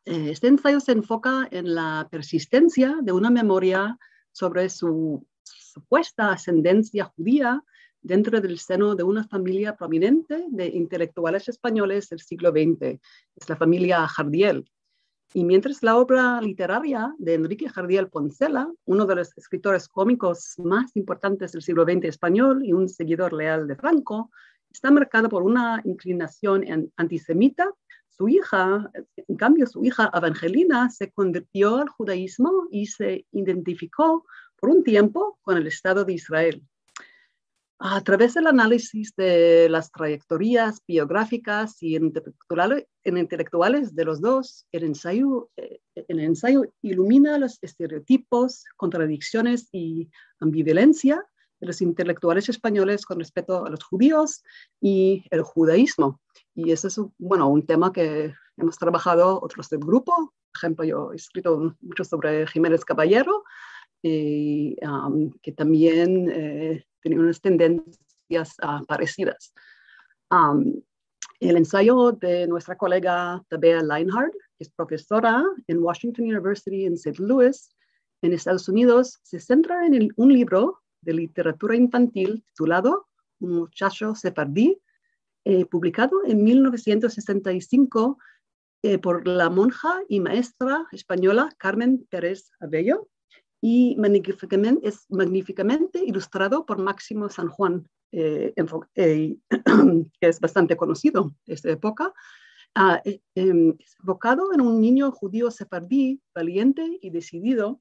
este 0.04 0.48
ensayo 0.48 0.80
se 0.80 0.90
enfoca 0.90 1.46
en 1.52 1.76
la 1.76 2.08
persistencia 2.10 2.98
de 3.02 3.12
una 3.12 3.30
memoria 3.30 3.96
sobre 4.32 4.68
su 4.68 5.24
supuesta 5.44 6.32
ascendencia 6.32 7.04
judía 7.04 7.62
dentro 8.00 8.40
del 8.40 8.58
seno 8.58 8.96
de 8.96 9.04
una 9.04 9.22
familia 9.28 9.76
prominente 9.76 10.44
de 10.50 10.66
intelectuales 10.66 11.48
españoles 11.48 12.08
del 12.08 12.18
siglo 12.18 12.50
XX, 12.50 12.98
es 13.36 13.48
la 13.48 13.56
familia 13.56 14.08
Jardiel. 14.08 14.68
Y 15.34 15.44
mientras 15.44 15.82
la 15.82 15.96
obra 15.96 16.40
literaria 16.42 17.14
de 17.18 17.34
Enrique 17.34 17.68
Jardiel 17.68 18.08
Poncela, 18.08 18.70
uno 18.84 19.06
de 19.06 19.14
los 19.14 19.36
escritores 19.38 19.88
cómicos 19.88 20.54
más 20.58 20.94
importantes 20.94 21.52
del 21.52 21.62
siglo 21.62 21.84
XX 21.84 22.04
español 22.04 22.62
y 22.64 22.74
un 22.74 22.86
seguidor 22.88 23.32
leal 23.32 23.66
de 23.66 23.76
Franco, 23.76 24.30
está 24.70 24.90
marcada 24.90 25.30
por 25.30 25.42
una 25.42 25.80
inclinación 25.84 26.90
antisemita, 26.96 27.70
su 28.08 28.28
hija, 28.28 28.90
en 29.16 29.36
cambio 29.36 29.66
su 29.66 29.82
hija 29.84 30.10
Evangelina, 30.14 30.90
se 30.90 31.10
convirtió 31.10 31.76
al 31.76 31.88
judaísmo 31.88 32.68
y 32.70 32.86
se 32.86 33.26
identificó 33.32 34.26
por 34.56 34.68
un 34.68 34.84
tiempo 34.84 35.38
con 35.40 35.56
el 35.56 35.66
Estado 35.66 36.04
de 36.04 36.12
Israel. 36.12 36.62
A 37.84 38.00
través 38.00 38.34
del 38.34 38.46
análisis 38.46 39.12
de 39.16 39.68
las 39.68 39.90
trayectorias 39.90 40.80
biográficas 40.86 41.82
y 41.82 41.96
intelectuales 41.96 43.96
de 43.96 44.04
los 44.04 44.20
dos, 44.20 44.68
el 44.70 44.84
ensayo, 44.84 45.50
eh, 45.56 45.80
el 45.96 46.20
ensayo 46.20 46.62
ilumina 46.80 47.38
los 47.38 47.58
estereotipos, 47.60 48.66
contradicciones 48.76 49.68
y 49.72 50.08
ambivalencia 50.38 51.26
de 51.60 51.66
los 51.66 51.82
intelectuales 51.82 52.48
españoles 52.48 53.04
con 53.04 53.18
respecto 53.18 53.66
a 53.66 53.70
los 53.70 53.82
judíos 53.82 54.44
y 54.80 55.24
el 55.32 55.42
judaísmo. 55.42 56.20
Y 56.54 56.70
ese 56.70 56.86
es, 56.86 57.00
bueno, 57.18 57.48
un 57.48 57.66
tema 57.66 57.92
que 57.92 58.32
hemos 58.58 58.78
trabajado 58.78 59.40
otros 59.42 59.68
del 59.70 59.80
grupo. 59.80 60.14
Por 60.14 60.56
ejemplo, 60.56 60.84
yo 60.84 61.12
he 61.12 61.16
escrito 61.16 61.74
mucho 61.80 62.04
sobre 62.04 62.46
Jiménez 62.46 62.84
Caballero, 62.84 63.42
y, 64.04 64.76
que 65.42 65.52
también 65.52 66.30
eh, 66.30 66.84
tenía 67.02 67.18
unas 67.18 67.40
tendencias 67.40 68.54
ah, 68.62 68.80
parecidas. 68.86 69.52
el 71.40 71.56
ensayo 71.56 72.12
de 72.12 72.46
nuestra 72.46 72.76
colega 72.76 73.42
Tabea 73.48 73.82
Leinhardt, 73.82 74.32
que 74.56 74.64
es 74.64 74.70
profesora 74.70 75.44
en 75.66 75.78
Washington 75.78 76.26
University 76.26 76.86
en 76.86 76.94
St. 76.94 77.22
Louis, 77.22 77.74
en 78.22 78.32
Estados 78.32 78.68
Unidos, 78.68 79.18
se 79.22 79.40
centra 79.40 79.84
en 79.86 80.08
un 80.16 80.32
libro 80.32 80.80
de 81.02 81.12
literatura 81.12 81.76
infantil 81.76 82.44
titulado 82.46 83.08
Un 83.40 83.56
muchacho 83.56 84.14
sefardí, 84.14 84.80
eh, 85.44 85.66
publicado 85.66 86.24
en 86.24 86.44
1965 86.44 88.18
eh, 88.84 88.98
por 88.98 89.26
la 89.26 89.50
monja 89.50 90.00
y 90.08 90.20
maestra 90.20 90.86
española 90.92 91.50
Carmen 91.58 92.06
Pérez 92.08 92.52
Abello 92.60 93.08
y 93.64 93.94
magníficamente, 93.96 94.88
es 94.88 95.06
magníficamente 95.08 96.02
ilustrado 96.04 96.66
por 96.66 96.78
Máximo 96.78 97.28
San 97.30 97.48
Juan, 97.48 97.88
eh, 98.10 98.52
que 98.96 99.36
es 100.20 100.40
bastante 100.40 100.76
conocido 100.76 101.32
de 101.46 101.54
esta 101.54 101.70
época. 101.70 102.12
Ah, 102.74 103.00
em, 103.36 103.76
es 103.78 103.94
enfocado 104.00 104.52
en 104.52 104.60
un 104.60 104.80
niño 104.80 105.12
judío 105.12 105.50
sefardí, 105.50 106.20
valiente 106.34 106.98
y 107.00 107.10
decidido, 107.10 107.80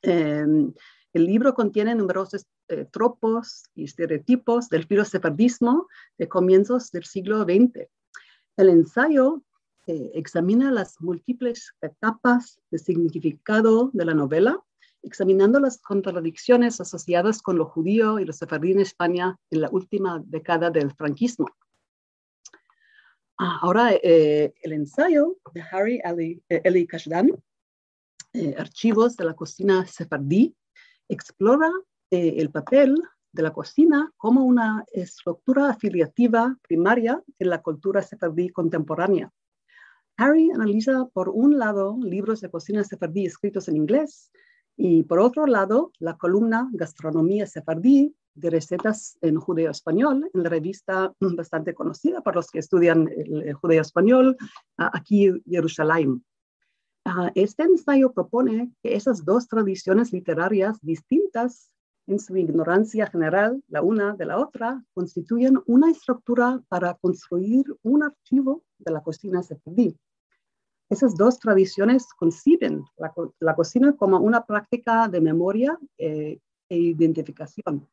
em, 0.00 0.72
el 1.12 1.26
libro 1.26 1.52
contiene 1.52 1.94
numerosos 1.94 2.46
eh, 2.68 2.86
tropos 2.90 3.64
y 3.74 3.84
estereotipos 3.84 4.70
del 4.70 4.86
filosefardismo 4.86 5.86
de 6.16 6.28
comienzos 6.28 6.90
del 6.90 7.04
siglo 7.04 7.42
XX. 7.42 7.88
El 8.56 8.70
ensayo 8.70 9.42
eh, 9.86 10.12
examina 10.14 10.72
las 10.72 10.98
múltiples 11.00 11.74
etapas 11.82 12.58
de 12.70 12.78
significado 12.78 13.90
de 13.92 14.04
la 14.06 14.14
novela, 14.14 14.64
examinando 15.04 15.60
las 15.60 15.78
contradicciones 15.80 16.80
asociadas 16.80 17.42
con 17.42 17.58
lo 17.58 17.66
judío 17.66 18.18
y 18.18 18.24
lo 18.24 18.32
sefardí 18.32 18.72
en 18.72 18.80
España 18.80 19.36
en 19.50 19.60
la 19.60 19.68
última 19.70 20.22
década 20.24 20.70
del 20.70 20.92
franquismo. 20.92 21.48
Ah, 23.38 23.58
ahora, 23.62 23.92
eh, 23.92 24.54
el 24.62 24.72
ensayo 24.72 25.36
de 25.52 25.62
Harry 25.62 26.00
Eli, 26.04 26.42
Eli 26.48 26.86
Kashdan, 26.86 27.30
Archivos 28.58 29.16
de 29.16 29.24
la 29.24 29.34
cocina 29.34 29.86
sefardí, 29.86 30.56
explora 31.08 31.70
eh, 32.10 32.34
el 32.38 32.50
papel 32.50 32.96
de 33.32 33.42
la 33.42 33.52
cocina 33.52 34.12
como 34.16 34.44
una 34.44 34.84
estructura 34.92 35.70
afiliativa 35.70 36.56
primaria 36.62 37.22
en 37.38 37.50
la 37.50 37.62
cultura 37.62 38.02
sefardí 38.02 38.48
contemporánea. 38.48 39.30
Harry 40.16 40.50
analiza 40.50 41.06
por 41.12 41.28
un 41.28 41.58
lado 41.58 41.96
libros 42.00 42.40
de 42.40 42.50
cocina 42.50 42.84
sefardí 42.84 43.26
escritos 43.26 43.68
en 43.68 43.76
inglés 43.76 44.30
y 44.76 45.04
por 45.04 45.20
otro 45.20 45.46
lado 45.46 45.92
la 45.98 46.16
columna 46.16 46.68
Gastronomía 46.72 47.46
sefardí 47.46 48.14
de 48.34 48.50
recetas 48.50 49.16
en 49.20 49.36
judeo 49.36 49.70
español 49.70 50.28
en 50.32 50.42
la 50.42 50.48
revista 50.48 51.12
bastante 51.20 51.74
conocida 51.74 52.20
para 52.20 52.36
los 52.36 52.50
que 52.50 52.58
estudian 52.58 53.08
el 53.08 53.54
judeo 53.54 53.80
español 53.80 54.36
aquí 54.76 55.26
en 55.26 55.42
Jerusalén. 55.44 56.24
Ah, 57.06 57.30
este 57.34 57.64
ensayo 57.64 58.12
propone 58.12 58.72
que 58.82 58.94
esas 58.94 59.24
dos 59.24 59.46
tradiciones 59.46 60.12
literarias 60.12 60.78
distintas 60.80 61.70
en 62.06 62.18
su 62.18 62.36
ignorancia 62.36 63.06
general, 63.06 63.62
la 63.68 63.82
una 63.82 64.14
de 64.14 64.26
la 64.26 64.38
otra, 64.38 64.82
constituyen 64.94 65.58
una 65.66 65.90
estructura 65.90 66.62
para 66.68 66.94
construir 66.94 67.64
un 67.82 68.02
archivo 68.02 68.62
de 68.78 68.92
la 68.92 69.02
cocina 69.02 69.42
sefardí. 69.42 69.96
Esas 70.94 71.16
dos 71.16 71.40
tradiciones 71.40 72.06
conciben 72.16 72.84
la, 73.40 73.54
cocina 73.56 73.96
como 73.96 74.18
una 74.18 74.46
práctica 74.46 75.08
de 75.08 75.20
memoria 75.20 75.76
eh, 75.98 76.38
e 76.68 76.76
identificación. 76.76 77.88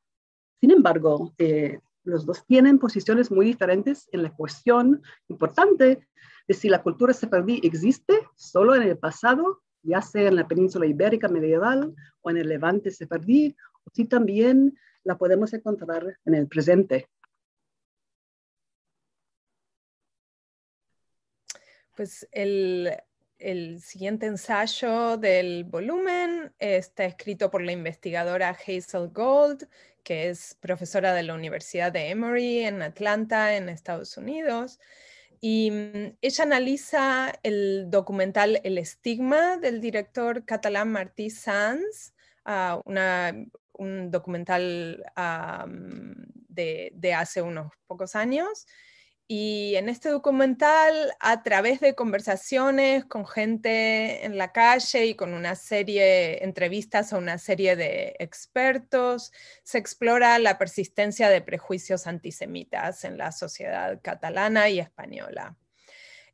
Sin 0.60 0.70
embargo, 0.70 1.34
eh, 1.40 1.80
los 2.04 2.28
dos 2.28 2.46
tienen 2.46 2.78
posiciones 2.78 3.32
muy 3.32 3.48
diferentes 3.48 4.08
en 4.12 4.22
la 4.22 4.32
cuestión 4.36 5.02
importante 5.30 6.08
de 6.48 6.54
si 6.54 6.70
la 6.70 6.84
cultura 6.84 7.12
sefardí 7.12 7.60
existe 7.64 8.20
solo 8.36 8.76
en 8.76 8.84
el 8.84 9.00
pasado, 9.00 9.64
ya 9.82 10.04
sea 10.04 10.28
en 10.28 10.36
la 10.36 10.48
península 10.48 10.86
ibérica 10.86 11.28
medieval 11.28 11.96
o 12.22 12.30
en 12.30 12.38
el 12.38 12.50
levante 12.50 12.92
sefardí, 12.92 13.56
o 13.84 13.90
si 13.92 14.06
también 14.06 14.78
la 15.04 15.18
podemos 15.18 15.52
encontrar 15.54 16.20
en 16.26 16.36
el 16.36 16.48
presente. 16.48 17.10
Pues 21.96 22.28
el, 22.32 22.98
siguiente 23.82 24.28
ensayo 24.28 25.18
del 25.18 25.66
volumen 25.66 26.54
está 26.60 27.06
escrito 27.06 27.52
por 27.52 27.62
la 27.62 27.72
investigadora 27.72 28.50
Hazel 28.50 29.10
Gold, 29.10 29.68
que 30.04 30.30
es 30.30 30.56
profesora 30.60 31.14
de 31.14 31.24
la 31.24 31.34
Universidad 31.34 31.92
de 31.92 32.10
Emory 32.10 32.60
en 32.60 32.82
Atlanta, 32.82 33.56
en 33.56 33.70
Estados 33.70 34.16
Unidos. 34.18 34.80
Y 35.42 35.72
mm, 35.72 36.18
ella 36.22 36.44
analiza 36.44 37.34
el 37.44 37.90
documental 37.90 38.62
El 38.64 38.78
estigma 38.78 39.58
del 39.58 39.82
director 39.82 40.46
catalán 40.46 40.92
Martí 40.92 41.30
Sanz, 41.30 42.14
ah, 42.46 42.82
un 43.74 44.12
documental 44.12 45.04
de, 46.48 46.92
de, 46.94 47.14
hace 47.14 47.42
unos 47.42 47.72
pocos 47.88 48.16
años. 48.16 48.68
Y 49.34 49.78
en 49.78 49.88
este 49.88 50.10
documental, 50.10 51.16
a 51.22 51.42
través 51.42 51.80
de 51.80 51.96
conversaciones 51.96 53.06
con 53.06 53.26
gente 53.26 54.26
en 54.26 54.38
la 54.38 54.52
calle 54.52 55.06
y 55.06 55.16
con 55.16 55.34
una 55.34 55.56
serie, 55.56 56.04
de 56.04 56.38
entrevistas 56.42 57.14
a 57.14 57.18
una 57.18 57.38
serie 57.38 57.78
de 57.78 58.14
expertos, 58.20 59.32
se 59.64 59.78
explora 59.78 60.38
la 60.38 60.58
persistencia 60.58 61.30
de 61.30 61.40
prejuicios 61.40 62.08
antisemitas 62.08 63.06
en 63.06 63.18
la 63.18 63.32
sociedad 63.32 64.02
catalana 64.02 64.68
y 64.68 64.80
española. 64.80 65.56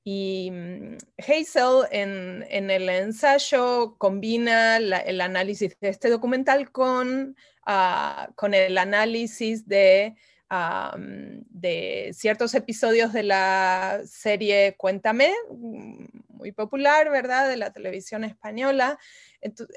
Y 0.03 0.49
mm, 0.51 0.97
Hazel 1.19 1.85
en, 1.91 2.71
el 2.71 2.89
ensayo 2.89 3.95
combina 3.99 4.77
el 4.77 5.21
análisis 5.21 5.79
de 5.79 5.89
este 5.89 6.09
documental 6.09 6.71
con, 6.71 7.35
ah, 7.63 8.31
con 8.35 8.55
el 8.55 8.75
análisis 8.79 9.67
de 9.67 10.15
de 10.49 12.11
ciertos 12.13 12.53
episodios 12.55 13.11
de 13.11 13.23
la 13.23 14.01
serie 14.05 14.75
Cuéntame, 14.77 15.33
mm, 15.51 16.05
muy 16.29 16.51
popular, 16.51 17.09
¿verdad?, 17.09 17.49
de 17.49 17.57
la 17.57 17.71
televisión 17.73 18.23
española. 18.23 18.97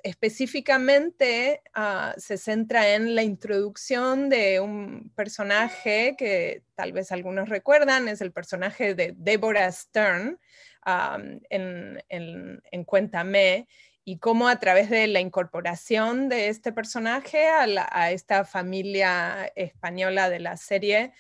específicamente 0.02 1.60
ah, 1.74 2.14
se 2.16 2.38
centra 2.38 2.94
en 2.94 3.14
la 3.14 3.22
introducción 3.22 4.28
de 4.28 4.58
un 4.60 5.12
personaje 5.14 6.14
que 6.16 6.62
tal 6.74 6.92
vez 6.92 7.12
algunos 7.12 7.48
recuerdan, 7.48 8.08
es 8.08 8.20
el 8.20 8.32
personaje 8.32 8.94
de 8.94 9.14
Deborah 9.16 9.70
Stern 9.70 10.38
en, 11.50 12.02
en 12.08 12.84
Cuéntame 12.84 13.66
y 14.10 14.18
cómo 14.18 14.48
a 14.48 14.58
través 14.58 14.90
de 14.90 15.06
la 15.06 15.20
incorporación 15.20 16.28
de 16.28 16.48
este 16.48 16.72
personaje 16.72 17.46
a, 17.46 18.10
esta 18.10 18.44
familia 18.44 19.52
española 19.54 20.28
de 20.28 20.40
la 20.40 20.56
serie, 20.56 21.12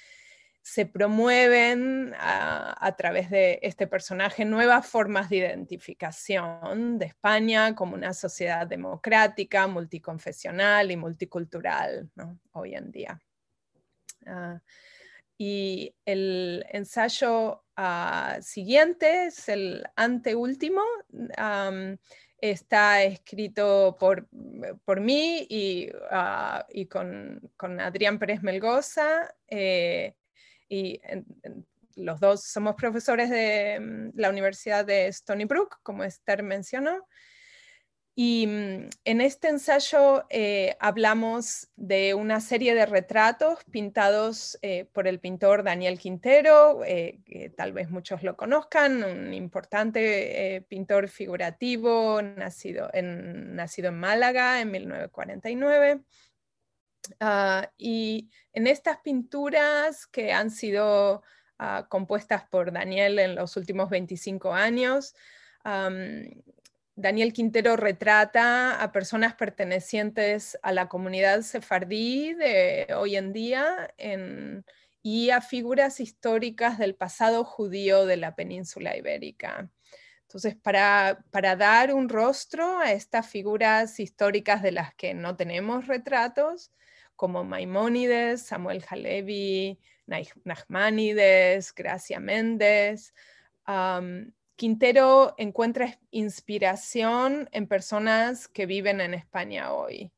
se 0.60 0.86
promueven 0.86 2.12
a, 2.18 2.92
través 2.98 3.30
de 3.30 3.60
este 3.62 3.86
personaje 3.86 4.44
nuevas 4.44 4.88
formas 4.88 5.30
de 5.30 5.36
identificación 5.36 6.98
de 6.98 7.06
España 7.06 7.76
como 7.76 7.94
una 7.94 8.12
sociedad 8.12 8.66
democrática, 8.66 9.68
multiconfesional 9.68 10.90
y 10.90 10.96
multicultural 10.96 12.10
hoy 12.50 12.74
en 12.74 12.90
día. 12.90 13.20
Ah, 14.26 14.60
y 15.38 15.94
el 16.04 16.66
ensayo 16.70 17.62
ah, 17.76 18.38
siguiente 18.40 19.26
es 19.26 19.48
el 19.48 19.84
anteúltimo 19.94 20.82
está 22.40 23.02
escrito 23.02 23.96
por, 23.98 24.28
por 24.84 25.00
mí 25.00 25.46
y, 25.48 25.90
ah, 26.10 26.66
y 26.70 26.86
con, 26.86 27.50
con, 27.56 27.80
Adrián 27.80 28.18
Pérez 28.18 28.42
Melgoza. 28.42 29.34
Eh, 29.48 30.14
y 30.68 31.00
los 31.96 32.20
dos 32.20 32.44
somos 32.44 32.74
profesores 32.76 33.30
de 33.30 33.78
mm, 33.80 34.10
la 34.14 34.30
Universidad 34.30 34.84
de 34.84 35.08
Stony 35.08 35.44
Brook, 35.44 35.78
como 35.82 36.04
Esther 36.04 36.42
mencionó. 36.42 37.06
Y 38.14 38.46
mm, 38.46 38.90
en 39.04 39.20
este 39.20 39.48
ensayo 39.48 40.24
eh, 40.30 40.76
hablamos 40.80 41.68
de 41.76 42.14
una 42.14 42.40
serie 42.40 42.74
de 42.74 42.86
retratos 42.86 43.64
pintados 43.70 44.58
eh, 44.62 44.86
por 44.92 45.06
el 45.06 45.20
pintor 45.20 45.62
Daniel 45.62 45.98
Quintero, 45.98 46.84
eh, 46.84 47.20
que 47.24 47.50
tal 47.50 47.72
vez 47.72 47.90
muchos 47.90 48.22
lo 48.22 48.36
conozcan, 48.36 49.04
un 49.04 49.32
importante 49.32 50.64
pintor 50.68 51.08
figurativo 51.08 52.20
nacido 52.22 52.90
en, 52.92 53.54
nacido 53.54 53.88
en 53.88 53.98
Málaga 54.00 54.60
en 54.60 54.70
1949. 54.70 56.00
Ah, 57.18 57.70
y 57.76 58.30
en 58.52 58.66
estas 58.66 58.98
pinturas 58.98 60.06
que 60.06 60.32
han 60.32 60.50
sido 60.50 61.22
ah, 61.58 61.86
compuestas 61.88 62.48
por 62.48 62.72
Daniel 62.72 63.18
en 63.18 63.34
los 63.34 63.56
últimos 63.56 63.90
25 63.90 64.52
años, 64.52 65.14
Daniel 67.00 67.32
Quintero 67.32 67.76
retrata 67.76 68.82
a 68.82 68.92
personas 68.92 69.34
pertenecientes 69.34 70.58
a 70.62 70.72
la 70.72 70.88
comunidad 70.88 71.42
sefardí 71.42 72.34
de 72.34 72.88
hoy 72.96 73.16
en 73.16 73.32
día 73.32 73.94
y 75.02 75.30
a 75.30 75.40
figuras 75.40 76.00
históricas 76.00 76.78
del 76.78 76.94
pasado 76.94 77.44
judío 77.44 78.04
de 78.04 78.18
la 78.18 78.34
península 78.34 78.96
ibérica. 78.96 79.70
Entonces, 80.22 80.54
para, 80.54 81.24
para, 81.30 81.56
dar 81.56 81.92
un 81.92 82.08
rostro 82.08 82.78
a 82.78 82.92
estas 82.92 83.28
figuras 83.28 83.98
históricas 83.98 84.62
de 84.62 84.72
las 84.72 84.94
que 84.94 85.14
no 85.14 85.36
tenemos 85.36 85.86
retratos, 85.86 86.70
como 87.16 87.44
Maimónides, 87.44 88.42
Samuel 88.42 88.84
Halevi, 88.88 89.78
Nachmanides, 90.44 91.74
Gracia 91.74 92.20
Méndez. 92.20 93.12
Quintero 94.60 95.34
encuentra 95.38 95.98
inspiración 96.10 97.48
en 97.52 97.66
personas 97.66 98.46
que 98.46 98.66
viven 98.66 99.00
en 99.00 99.14
España 99.14 99.72
hoy. 99.72 100.12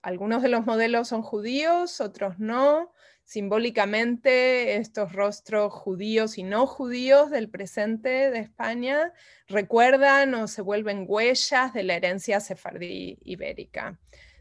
Algunos 0.00 0.42
de 0.42 0.48
los 0.48 0.64
modelos 0.64 1.08
son 1.08 1.22
judíos, 1.22 2.00
otros 2.00 2.38
no. 2.38 2.92
Simbólicamente, 3.24 4.76
estos 4.76 5.12
rostros 5.12 5.72
judíos 5.72 6.38
y 6.38 6.44
no 6.44 6.68
judíos 6.68 7.30
del 7.30 7.50
presente 7.50 8.30
de 8.30 8.38
España 8.38 9.12
recuerdan 9.48 10.34
o 10.34 10.46
se 10.46 10.62
vuelven 10.62 11.04
huellas 11.08 11.74
de 11.74 11.82
la 11.82 11.96
herencia 11.96 12.38
sefardí 12.38 13.18
ibérica. 13.24 13.98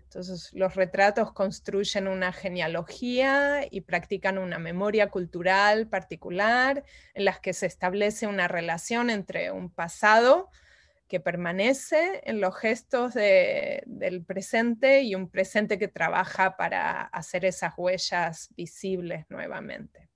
Entonces, 0.09 0.49
los 0.53 0.73
retratos 0.73 1.33
construyen 1.33 2.07
una 2.07 2.33
genealogía 2.33 3.61
y 3.69 3.81
practican 3.81 4.39
una 4.39 4.57
memoria 4.57 5.11
cultural 5.11 5.87
particular 5.87 6.83
en 7.13 7.25
las 7.25 7.39
que 7.39 7.53
se 7.53 7.67
establece 7.67 8.25
una 8.25 8.47
relación 8.47 9.11
entre 9.11 9.51
un 9.51 9.69
pasado 9.69 10.49
que 11.07 11.19
permanece 11.19 12.21
en 12.23 12.41
los 12.41 12.57
gestos 12.57 13.13
del 13.13 14.25
presente 14.25 15.03
y 15.03 15.13
un 15.13 15.29
presente 15.29 15.77
que 15.77 15.87
trabaja 15.87 16.57
para 16.57 17.03
hacer 17.03 17.45
esas 17.45 17.73
huellas 17.77 18.49
visibles 18.55 19.27
nuevamente. 19.29 20.09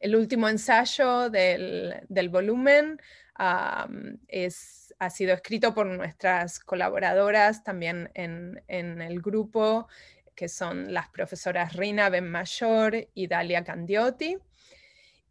El 0.00 0.16
último 0.16 0.48
ensayo 0.48 1.30
del, 1.30 2.28
volumen 2.30 3.00
es 4.26 4.85
ha 4.98 5.10
sido 5.10 5.34
escrito 5.34 5.74
por 5.74 5.86
nuestras 5.86 6.58
colaboradoras 6.58 7.62
también 7.62 8.10
en, 8.14 8.62
el 8.68 9.20
grupo, 9.20 9.88
que 10.34 10.48
son 10.48 10.92
las 10.92 11.08
profesoras 11.08 11.74
Rina 11.74 12.08
Benmayor 12.08 13.08
y 13.14 13.26
Dalia 13.26 13.64
Candiotti. 13.64 14.38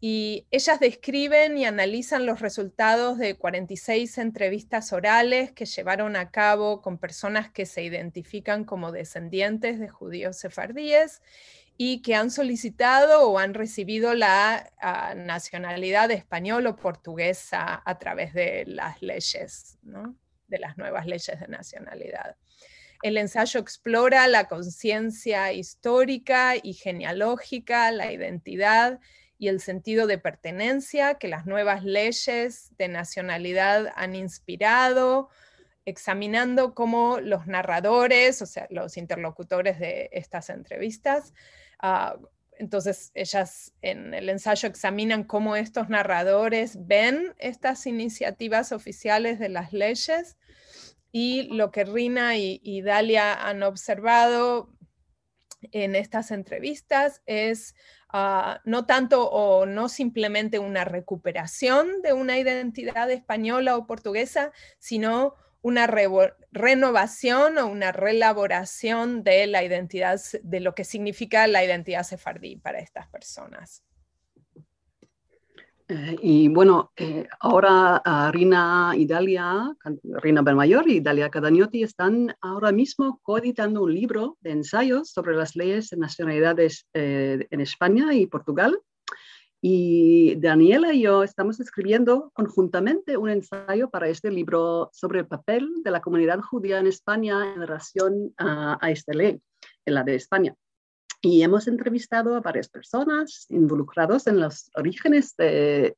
Y 0.01 0.45
ellas 0.51 0.79
describen 0.79 1.57
y 1.57 1.65
analizan 1.65 2.25
los 2.25 2.41
resultados 2.41 3.17
de 3.17 3.37
46 3.37 4.17
entrevistas 4.19 4.93
orales 4.93 5.51
que 5.51 5.65
llevaron 5.65 6.15
a 6.15 6.29
cabo 6.29 6.81
con 6.81 6.99
personas 6.99 7.49
que 7.49 7.65
se 7.65 7.81
identifican 7.81 8.65
como 8.65 8.91
descendientes 8.91 9.79
de 9.79 9.87
judíos 9.87 10.37
sefardíes 10.37 11.21
y 11.77 12.01
que 12.01 12.15
han 12.15 12.31
solicitado 12.31 13.29
o 13.29 13.37
han 13.37 13.53
recibido 13.53 14.13
la 14.13 14.71
ah, 14.79 15.13
nacionalidad 15.15 16.09
española 16.11 16.69
o 16.69 16.75
portuguesa 16.75 17.81
a 17.85 17.99
través 17.99 18.33
de 18.33 18.63
las 18.65 19.01
leyes, 19.01 19.77
de 20.47 20.59
las 20.59 20.77
nuevas 20.77 21.05
leyes 21.05 21.39
de 21.39 21.47
nacionalidad. 21.47 22.37
El 23.03 23.17
ensayo 23.17 23.59
explora 23.59 24.27
la 24.27 24.47
conciencia 24.47 25.51
histórica 25.51 26.55
y 26.55 26.73
genealógica, 26.73 27.91
la 27.91 28.11
identidad 28.11 28.99
y 29.37 29.49
el 29.49 29.59
sentido 29.59 30.07
de 30.07 30.17
pertenencia 30.17 31.15
que 31.15 31.27
las 31.27 31.45
nuevas 31.45 31.83
leyes 31.83 32.71
de 32.77 32.87
nacionalidad 32.87 33.91
han 33.95 34.15
inspirado, 34.15 35.29
examinando 35.83 36.73
cómo 36.73 37.19
los 37.19 37.47
narradores, 37.47 38.41
o 38.41 38.45
sea, 38.45 38.65
los 38.69 38.95
interlocutores 38.95 39.77
de 39.77 40.09
estas 40.13 40.49
entrevistas, 40.49 41.33
Ah, 41.87 42.17
entonces, 42.57 43.11
ellas 43.13 43.75
en 43.83 44.15
el 44.15 44.27
ensayo 44.29 44.67
examinan 44.67 45.23
cómo 45.23 45.55
estos 45.55 45.87
narradores 45.87 46.87
ven 46.87 47.35
estas 47.37 47.85
iniciativas 47.85 48.71
oficiales 48.71 49.37
de 49.37 49.49
las 49.49 49.71
leyes 49.71 50.35
y 51.11 51.43
lo 51.43 51.69
que 51.69 51.83
Rina 51.83 52.37
y, 52.37 52.81
Dalia 52.81 53.35
han 53.35 53.61
observado 53.61 54.73
en 55.61 55.93
estas 55.95 56.31
entrevistas 56.31 57.21
es 57.27 57.75
ah, 58.09 58.61
no 58.65 58.87
tanto 58.87 59.29
o 59.29 59.67
no 59.67 59.87
simplemente 59.87 60.57
una 60.57 60.85
recuperación 60.85 62.01
de 62.01 62.13
una 62.13 62.39
identidad 62.39 63.11
española 63.11 63.77
o 63.77 63.85
portuguesa, 63.85 64.51
sino 64.79 65.35
una 65.65 65.87
renovación 66.51 67.57
o 67.57 67.65
una 67.65 67.91
relaboración 67.91 69.23
de 69.23 69.47
la 69.47 69.63
identidad, 69.63 70.21
de 70.43 70.59
lo 70.59 70.75
que 70.75 70.83
significa 70.83 71.47
la 71.47 71.65
identidad 71.65 72.03
sefardí 72.03 72.57
para 72.57 72.77
estas 72.77 73.07
personas. 73.07 73.83
Eh, 75.87 76.17
y 76.21 76.49
bueno, 76.49 76.91
eh, 76.95 77.27
ahora 77.39 77.99
uh, 78.05 78.31
Rina 78.31 78.93
y 78.95 79.07
Dalia, 79.07 79.75
Rina 80.03 80.43
Belmayor 80.43 80.87
y 80.87 80.99
Dalia 80.99 81.31
Cadagnotti 81.31 81.81
están 81.81 82.35
ahora 82.41 82.71
mismo 82.71 83.19
coeditando 83.23 83.81
un 83.81 83.93
libro 83.95 84.37
de 84.41 84.51
ensayos 84.51 85.09
sobre 85.09 85.35
las 85.35 85.55
leyes 85.55 85.89
de 85.89 85.97
nacionalidades 85.97 86.87
eh, 86.93 87.47
en 87.49 87.61
España 87.61 88.13
y 88.13 88.27
Portugal 88.27 88.79
y 89.67 90.35
Daniela 90.35 90.93
y 90.93 91.01
yo 91.01 91.23
estamos 91.23 91.59
escribiendo 91.59 92.29
conjuntamente 92.35 93.17
un 93.17 93.31
ensayo 93.31 93.89
para 93.89 94.07
este 94.07 94.29
libro 94.29 94.91
sobre 94.93 95.21
el 95.21 95.25
papel 95.25 95.67
de 95.83 95.89
la 95.89 96.01
comunidad 96.01 96.39
judía 96.39 96.77
en 96.77 96.85
España 96.85 97.51
en 97.51 97.61
relación 97.61 98.31
a, 98.37 98.77
esta 98.91 99.13
ley, 99.13 99.41
en 99.87 99.93
la 99.95 100.03
de 100.03 100.13
España. 100.13 100.53
Y 101.19 101.41
hemos 101.41 101.67
entrevistado 101.67 102.35
a 102.35 102.41
varias 102.41 102.69
personas 102.69 103.47
involucradas 103.49 104.27
en 104.27 104.39
los 104.39 104.69
orígenes 104.75 105.33
eh, 105.39 105.95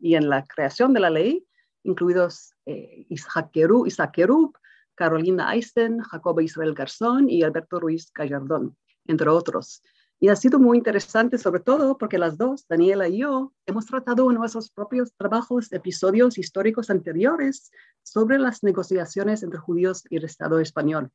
y 0.00 0.14
en 0.16 0.28
la 0.28 0.42
creación 0.42 0.92
de 0.92 0.98
la 0.98 1.10
ley, 1.10 1.46
incluidos 1.84 2.52
eh, 2.66 3.06
Isaac 3.10 3.52
Kerub, 3.52 4.58
Carolina 4.96 5.54
Eisten, 5.54 6.00
Jacobo 6.00 6.40
Israel 6.40 6.74
Garzón 6.74 7.30
y 7.30 7.44
Alberto 7.44 7.78
Ruiz 7.78 8.10
Gallardón, 8.12 8.76
entre 9.06 9.28
otros. 9.28 9.84
Y 10.20 10.28
ha 10.28 10.36
sido 10.36 10.58
muy 10.58 10.78
interesante, 10.78 11.38
sobre 11.38 11.60
todo 11.60 11.96
porque 11.96 12.18
las 12.18 12.36
dos, 12.36 12.66
Daniela 12.66 13.06
y 13.08 13.18
yo, 13.18 13.52
hemos 13.66 13.86
tratado 13.86 14.28
en 14.30 14.36
nuestros 14.36 14.70
propios 14.70 15.12
trabajos 15.16 15.72
episodios 15.72 16.38
históricos 16.38 16.90
anteriores 16.90 17.70
sobre 18.02 18.38
las 18.38 18.64
negociaciones 18.64 19.44
entre 19.44 19.60
judíos 19.60 20.04
y 20.10 20.16
el 20.16 20.24
Estado 20.24 20.58
español. 20.58 21.12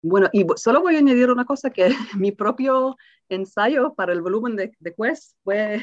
Bueno, 0.00 0.28
y 0.32 0.46
solo 0.56 0.80
voy 0.80 0.96
a 0.96 0.98
añadir 0.98 1.30
una 1.30 1.44
cosa, 1.44 1.70
que 1.70 1.88
mi 2.18 2.32
propio 2.32 2.96
ensayo 3.28 3.94
para 3.94 4.12
el 4.12 4.22
volumen 4.22 4.56
de, 4.56 4.72
de 4.78 4.94
Quest 4.94 5.36
fue 5.44 5.82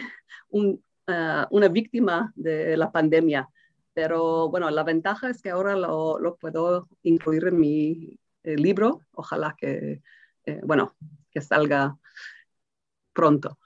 ah, 1.07 1.47
una 1.51 1.67
víctima 1.67 2.33
de 2.35 2.75
la 2.77 2.91
pandemia. 2.91 3.47
Pero 3.93 4.49
bueno, 4.49 4.69
la 4.71 4.83
ventaja 4.83 5.29
es 5.29 5.41
que 5.41 5.51
ahora 5.51 5.75
lo, 5.75 6.19
lo 6.19 6.35
puedo 6.37 6.87
incluir 7.03 7.45
en 7.47 7.59
mi 7.59 8.19
libro. 8.43 9.05
Ojalá 9.11 9.55
que, 9.57 10.01
eh, 10.45 10.61
bueno, 10.63 10.95
que 11.31 11.41
salga 11.41 11.97
pronto. 13.13 13.59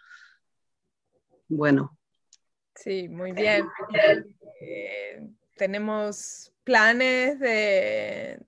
Bueno. 1.48 1.98
Sí, 2.76 3.08
muy 3.08 3.32
bien. 3.32 3.68
Eh, 4.60 5.30
tenemos 5.56 6.52
planes 6.64 7.40
de, 7.40 8.40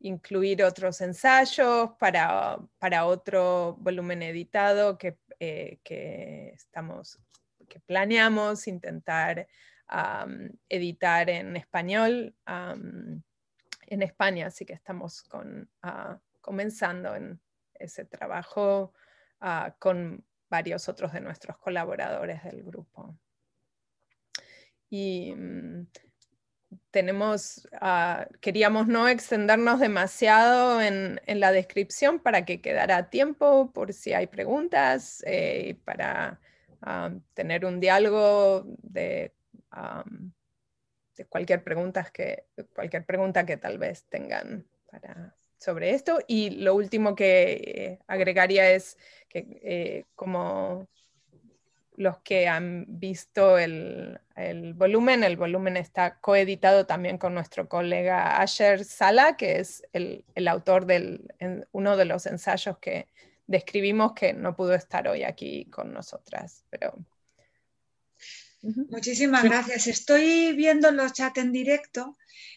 incluir 0.00 0.62
otros 0.62 1.00
ensayos 1.00 1.90
para, 1.98 2.58
para, 2.78 3.04
otro 3.06 3.76
volumen 3.80 4.22
editado 4.22 4.96
que, 4.96 5.18
eh, 5.40 5.80
que, 5.82 6.50
estamos, 6.54 7.18
que 7.68 7.80
planeamos 7.80 8.66
intentar 8.68 9.46
editar 10.68 11.30
en 11.30 11.56
español 11.56 12.34
en 13.90 14.02
España, 14.02 14.46
así 14.46 14.64
que 14.64 14.74
estamos 14.74 15.24
ah, 15.82 16.18
comenzando 16.40 17.14
en 17.14 17.40
ese 17.74 18.04
trabajo 18.04 18.92
ah, 19.40 19.74
con 19.78 20.24
varios 20.48 20.88
otros 20.88 21.12
de 21.12 21.20
nuestros 21.20 21.56
colaboradores 21.58 22.42
del 22.44 22.62
grupo. 22.62 23.16
Y 24.90 25.34
mm, 25.34 25.86
tenemos, 26.90 27.68
ah, 27.80 28.26
queríamos 28.40 28.86
no 28.88 29.08
extendernos 29.08 29.80
demasiado 29.80 30.80
en, 30.80 31.20
la 31.26 31.52
descripción 31.52 32.20
para 32.20 32.44
que 32.44 32.60
quedara 32.60 33.10
tiempo 33.10 33.72
por 33.72 33.92
si 33.92 34.12
hay 34.12 34.26
preguntas, 34.26 35.22
eh, 35.26 35.78
para 35.84 36.40
tener 37.34 37.64
un 37.64 37.80
diálogo 37.80 38.64
de 38.82 39.34
cualquier, 41.26 41.62
pregunta 41.62 42.08
que, 42.12 42.44
cualquier 42.74 43.04
pregunta 43.04 43.44
que 43.46 43.56
tal 43.56 43.78
vez 43.78 44.04
tengan 44.04 44.66
sobre 45.58 45.90
esto. 45.90 46.18
Y 46.26 46.50
lo 46.50 46.74
último 46.74 47.14
que 47.14 47.52
eh, 47.52 47.98
agregaría 48.06 48.70
es 48.70 48.96
que 49.28 49.60
eh, 49.62 50.04
como 50.14 50.88
los 51.96 52.18
que 52.20 52.46
han 52.46 52.84
visto 52.86 53.58
el, 53.58 54.20
volumen, 54.76 55.24
el 55.24 55.36
volumen 55.36 55.76
está 55.76 56.20
coeditado 56.20 56.86
también 56.86 57.18
con 57.18 57.34
nuestro 57.34 57.68
colega 57.68 58.40
Asher 58.40 58.84
Sala, 58.84 59.36
que 59.36 59.58
es 59.58 59.82
el, 59.92 60.24
autor 60.46 60.86
de 60.86 61.26
uno 61.72 61.96
de 61.96 62.04
los 62.04 62.26
ensayos 62.26 62.78
que 62.78 63.08
describimos 63.48 64.12
que 64.12 64.32
no 64.32 64.54
pudo 64.54 64.74
estar 64.74 65.08
hoy 65.08 65.24
aquí 65.24 65.64
con 65.66 65.92
nosotras. 65.92 66.64
Pero... 66.70 66.94
Muchísimas 68.62 69.44
gracias. 69.44 69.86
Estoy 69.86 70.52
viendo 70.52 70.90
los 70.90 71.12
chats 71.12 71.38
en 71.38 71.52
directo. 71.52 72.16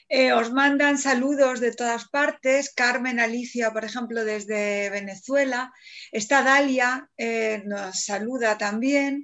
Eh, 0.10 0.34
os 0.34 0.52
mandan 0.52 0.98
saludos 0.98 1.60
de 1.60 1.72
todas 1.74 2.10
partes. 2.10 2.74
Carmen 2.74 3.20
Alicia, 3.20 3.72
por 3.72 3.86
ejemplo, 3.86 4.26
desde 4.26 4.90
Venezuela. 4.90 5.72
Está 6.12 6.42
Dalia, 6.42 7.08
eh, 7.18 7.62
nos 7.66 8.04
saluda 8.04 8.58
también. 8.58 9.24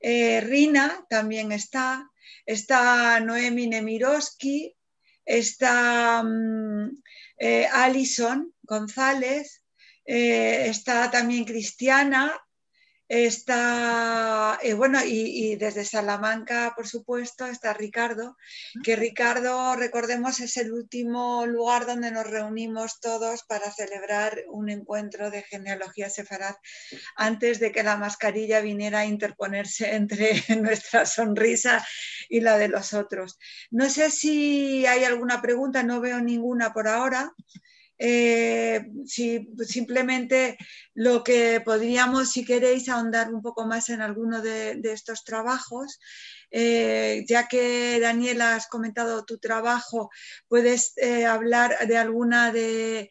Eh, 0.00 0.40
Rina 0.40 1.06
también 1.08 1.52
está, 1.52 2.10
está 2.44 3.20
Noemi 3.20 3.68
Nemiroski, 3.68 4.76
está 5.24 6.22
mm, 6.22 6.90
Alison 7.72 8.52
González, 8.62 9.62
está 10.04 11.10
también 11.10 11.44
Cristiana, 11.44 12.38
Está, 13.08 14.58
eh, 14.62 14.74
bueno, 14.74 14.98
y, 15.04 15.54
desde 15.54 15.84
Salamanca, 15.84 16.72
por 16.74 16.88
supuesto, 16.88 17.46
está 17.46 17.72
Ricardo, 17.72 18.36
que 18.82 18.96
Ricardo, 18.96 19.76
recordemos, 19.76 20.40
es 20.40 20.56
el 20.56 20.72
último 20.72 21.46
lugar 21.46 21.86
donde 21.86 22.10
nos 22.10 22.26
reunimos 22.26 22.98
todos 22.98 23.44
para 23.44 23.70
celebrar 23.70 24.42
un 24.48 24.70
encuentro 24.70 25.30
de 25.30 25.42
genealogía 25.42 26.10
sefarad 26.10 26.56
antes 27.14 27.60
de 27.60 27.70
que 27.70 27.84
la 27.84 27.96
mascarilla 27.96 28.60
viniera 28.60 29.00
a 29.00 29.06
interponerse 29.06 29.94
entre 29.94 30.42
nuestra 30.60 31.06
sonrisa 31.06 31.86
y 32.28 32.40
la 32.40 32.58
de 32.58 32.66
los 32.66 32.92
otros. 32.92 33.38
No 33.70 33.88
sé 33.88 34.10
si 34.10 34.84
hay 34.84 35.04
alguna 35.04 35.40
pregunta, 35.40 35.84
no 35.84 36.00
veo 36.00 36.20
ninguna 36.20 36.72
por 36.72 36.88
ahora. 36.88 37.32
Eh, 37.98 38.86
si 39.06 39.48
simplemente 39.64 40.58
lo 40.94 41.24
que 41.24 41.62
podríamos, 41.64 42.30
si 42.30 42.44
queréis, 42.44 42.88
ahondar 42.88 43.32
un 43.32 43.40
poco 43.42 43.66
más 43.66 43.88
en 43.88 44.02
alguno 44.02 44.42
de, 44.42 44.80
estos 44.84 45.24
trabajos. 45.24 45.98
Eh, 46.50 47.24
ya 47.28 47.48
que 47.48 47.98
Daniela 48.00 48.54
has 48.54 48.68
comentado 48.68 49.24
tu 49.24 49.38
trabajo, 49.38 50.10
puedes 50.48 50.92
eh, 50.96 51.26
hablar 51.26 51.76
de 51.88 51.96
alguna 51.96 52.52
de, 52.52 53.10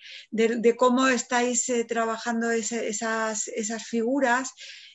cómo 0.77 1.07
estáis 1.07 1.71
trabajando 1.87 2.51
esas, 2.51 3.47
esas, 3.47 3.83
figuras 3.87 4.51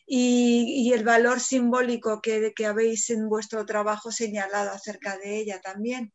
y, 0.06 0.92
el 0.92 1.04
valor 1.04 1.40
simbólico 1.40 2.20
que, 2.22 2.52
que 2.56 2.66
habéis 2.66 3.10
en 3.10 3.28
vuestro 3.28 3.66
trabajo 3.66 4.10
señalado 4.10 4.70
acerca 4.70 5.18
de 5.18 5.38
ella 5.40 5.60
también. 5.60 6.12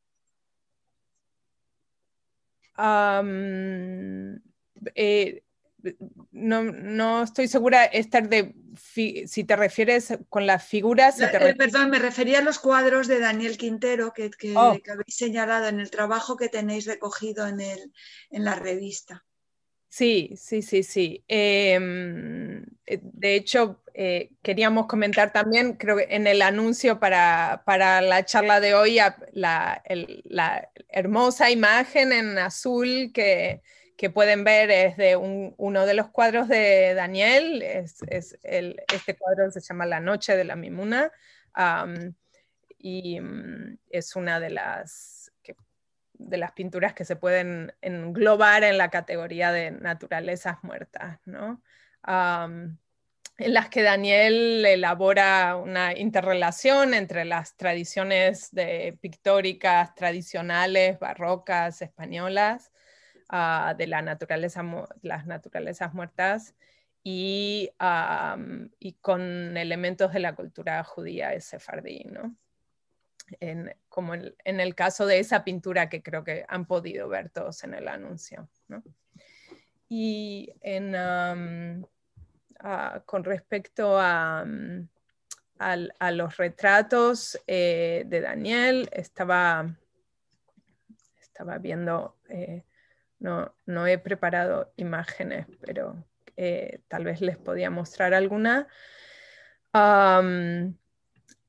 Eh, 2.77 4.35
no, 6.31 7.23
estoy 7.23 7.47
segura, 7.47 7.85
Esther, 7.85 8.29
de 8.29 8.55
si 8.77 9.43
te 9.43 9.55
refieres 9.55 10.17
con 10.29 10.45
las 10.45 10.65
figuras. 10.65 11.19
Eh, 11.19 11.55
perdón, 11.57 11.89
me 11.89 11.99
refería 11.99 12.39
a 12.39 12.41
los 12.41 12.59
cuadros 12.59 13.07
de 13.07 13.19
Daniel 13.19 13.57
Quintero 13.57 14.13
que, 14.13 14.31
oh. 14.55 14.77
habéis 14.89 15.15
señalado 15.15 15.67
en 15.67 15.79
el 15.79 15.89
trabajo 15.89 16.37
que 16.37 16.49
tenéis 16.49 16.85
recogido 16.85 17.47
en, 17.47 17.61
el, 17.61 17.91
en 18.29 18.43
la 18.43 18.55
revista. 18.55 19.24
Sí, 19.95 20.33
sí, 20.35 20.61
sí, 20.61 20.83
sí. 20.83 21.23
Em, 21.29 22.65
eh, 22.85 22.99
de 23.01 23.35
hecho, 23.35 23.81
eh, 23.93 24.31
queríamos 24.43 24.87
comentar 24.87 25.31
también, 25.31 25.75
creo 25.77 25.95
que 25.95 26.07
en 26.09 26.27
el 26.27 26.41
anuncio 26.41 26.99
para, 26.99 27.63
la 28.01 28.25
charla 28.25 28.59
de 28.59 28.73
hoy, 28.73 28.99
la, 29.31 29.81
hermosa 30.89 31.49
imagen 31.49 32.11
en 32.11 32.37
azul 32.37 33.11
que, 33.13 33.61
pueden 34.13 34.43
ver 34.43 34.69
es 34.69 34.97
de 34.97 35.15
uno 35.15 35.85
de 35.85 35.93
los 35.93 36.09
cuadros 36.09 36.49
de 36.49 36.93
Daniel. 36.93 37.61
Es, 37.61 38.03
este 38.03 39.15
cuadro 39.17 39.49
se 39.49 39.61
llama 39.61 39.85
La 39.85 40.01
Noche 40.01 40.35
de 40.35 40.43
la 40.43 40.57
Mimuna 40.57 41.09
y 42.79 43.21
mm, 43.21 43.77
es 43.89 44.15
una 44.17 44.41
de 44.41 44.49
las 44.49 45.14
de 46.17 46.37
las 46.37 46.51
pinturas 46.53 46.93
que 46.93 47.05
se 47.05 47.15
pueden 47.15 47.73
englobar 47.81 48.63
en 48.63 48.77
la 48.77 48.89
categoría 48.89 49.51
de 49.51 49.71
naturalezas 49.71 50.63
muertas, 50.63 51.19
¿no? 51.25 51.61
en 53.37 53.53
las 53.53 53.69
que 53.69 53.81
Daniel 53.81 54.65
elabora 54.65 55.57
una 55.57 55.97
interrelación 55.97 56.93
entre 56.93 57.25
las 57.25 57.57
tradiciones 57.57 58.51
de, 58.51 58.97
pictóricas 59.01 59.93
tradicionales, 59.95 60.99
barrocas, 60.99 61.81
españolas, 61.81 62.71
ah, 63.29 63.73
de 63.77 63.87
la 63.87 64.01
naturaleza, 64.01 64.63
las 65.01 65.25
naturalezas 65.25 65.93
muertas 65.93 66.55
y, 67.03 67.71
y, 68.79 68.93
con 69.01 69.57
elementos 69.57 70.13
de 70.13 70.19
la 70.19 70.35
cultura 70.35 70.83
judía 70.83 71.39
sefardí. 71.41 72.05
¿no? 72.05 72.35
Como 73.89 74.13
en, 74.13 74.59
el 74.59 74.75
caso 74.75 75.05
de 75.05 75.19
esa 75.19 75.43
pintura 75.43 75.89
que 75.89 76.03
creo 76.03 76.23
que 76.23 76.45
han 76.47 76.65
podido 76.65 77.09
ver 77.09 77.29
todos 77.29 77.63
en 77.63 77.73
el 77.73 77.87
anuncio. 77.87 78.49
Y 79.89 80.53
con 83.05 83.23
respecto 83.23 83.97
a, 83.99 84.45
los 86.11 86.37
retratos 86.37 87.39
eh, 87.47 88.03
de 88.07 88.21
Daniel, 88.21 88.89
estaba, 88.91 89.75
estaba 91.21 91.57
viendo, 91.57 92.17
eh, 92.29 92.63
no, 93.19 93.55
no, 93.65 93.87
he 93.87 93.97
preparado 93.97 94.73
imágenes, 94.75 95.47
pero 95.61 96.03
eh, 96.37 96.81
tal 96.87 97.05
vez 97.05 97.21
les 97.21 97.37
podía 97.37 97.69
mostrar 97.69 98.13
alguna. 98.13 98.67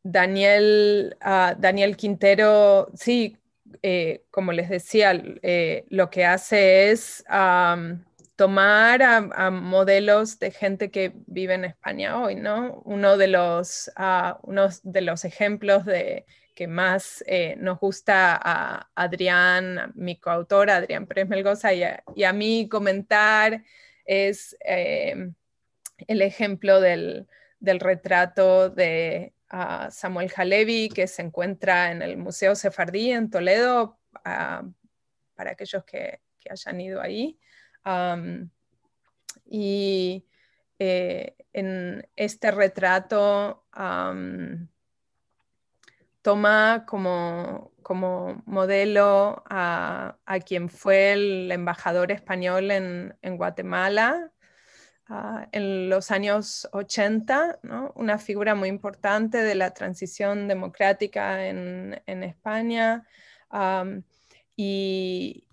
Daniel, 0.08 1.16
ah, 1.20 1.56
Daniel 1.58 1.96
Quintero, 1.96 2.88
sí, 2.94 3.36
eh, 3.82 4.24
como 4.30 4.52
les 4.52 4.68
decía, 4.68 5.20
eh, 5.42 5.84
lo 5.88 6.10
que 6.10 6.24
hace 6.24 6.90
es 6.92 7.24
tomar 8.36 9.02
a, 9.02 9.50
modelos 9.50 10.38
de 10.38 10.52
gente 10.52 10.90
que 10.92 11.12
vive 11.26 11.54
en 11.54 11.64
España 11.64 12.20
hoy, 12.20 12.36
¿no? 12.36 12.82
Uno 12.84 13.16
de 13.16 13.26
los, 13.26 13.90
ah, 13.96 14.38
de 14.84 15.00
los 15.00 15.24
ejemplos 15.24 15.84
de, 15.84 16.24
que 16.54 16.68
más 16.68 17.24
eh, 17.26 17.56
nos 17.58 17.80
gusta 17.80 18.38
a 18.40 18.88
Adrián, 18.94 19.92
mi 19.96 20.20
coautor, 20.20 20.70
Adrián 20.70 21.06
Pérez 21.06 21.28
Melgoza, 21.28 21.72
y 21.74 21.82
a, 21.82 22.32
mí 22.32 22.68
comentar 22.68 23.64
es 24.04 24.56
el 24.60 25.34
ejemplo 26.22 26.80
del 26.80 27.26
retrato 27.60 28.70
de 28.70 29.32
a 29.48 29.90
Samuel 29.90 30.32
Halevi, 30.34 30.88
que 30.88 31.06
se 31.06 31.22
encuentra 31.22 31.90
en 31.92 32.02
el 32.02 32.16
Museo 32.16 32.54
Sefardí 32.54 33.12
en 33.12 33.30
Toledo, 33.30 33.98
para 34.22 35.50
aquellos 35.50 35.84
que, 35.84 36.20
hayan 36.48 36.80
ido 36.80 37.00
ahí. 37.00 37.38
y 39.44 40.24
eh, 40.78 41.34
en 41.52 42.08
este 42.14 42.50
retrato 42.52 43.64
toma 46.22 46.84
como, 46.86 47.72
como 47.82 48.42
modelo 48.46 49.42
a, 49.48 50.18
quien 50.44 50.68
fue 50.68 51.12
el 51.12 51.50
embajador 51.50 52.12
español 52.12 52.70
en 52.70 53.36
Guatemala, 53.36 54.32
Ah, 55.08 55.48
en 55.52 55.88
los 55.88 56.10
años 56.10 56.68
80, 56.72 57.60
una 57.94 58.18
figura 58.18 58.56
muy 58.56 58.68
importante 58.68 59.38
de 59.38 59.54
la 59.54 59.72
transición 59.72 60.48
democrática 60.48 61.46
en, 61.46 62.22
España. 62.24 63.06
y, 64.56 65.44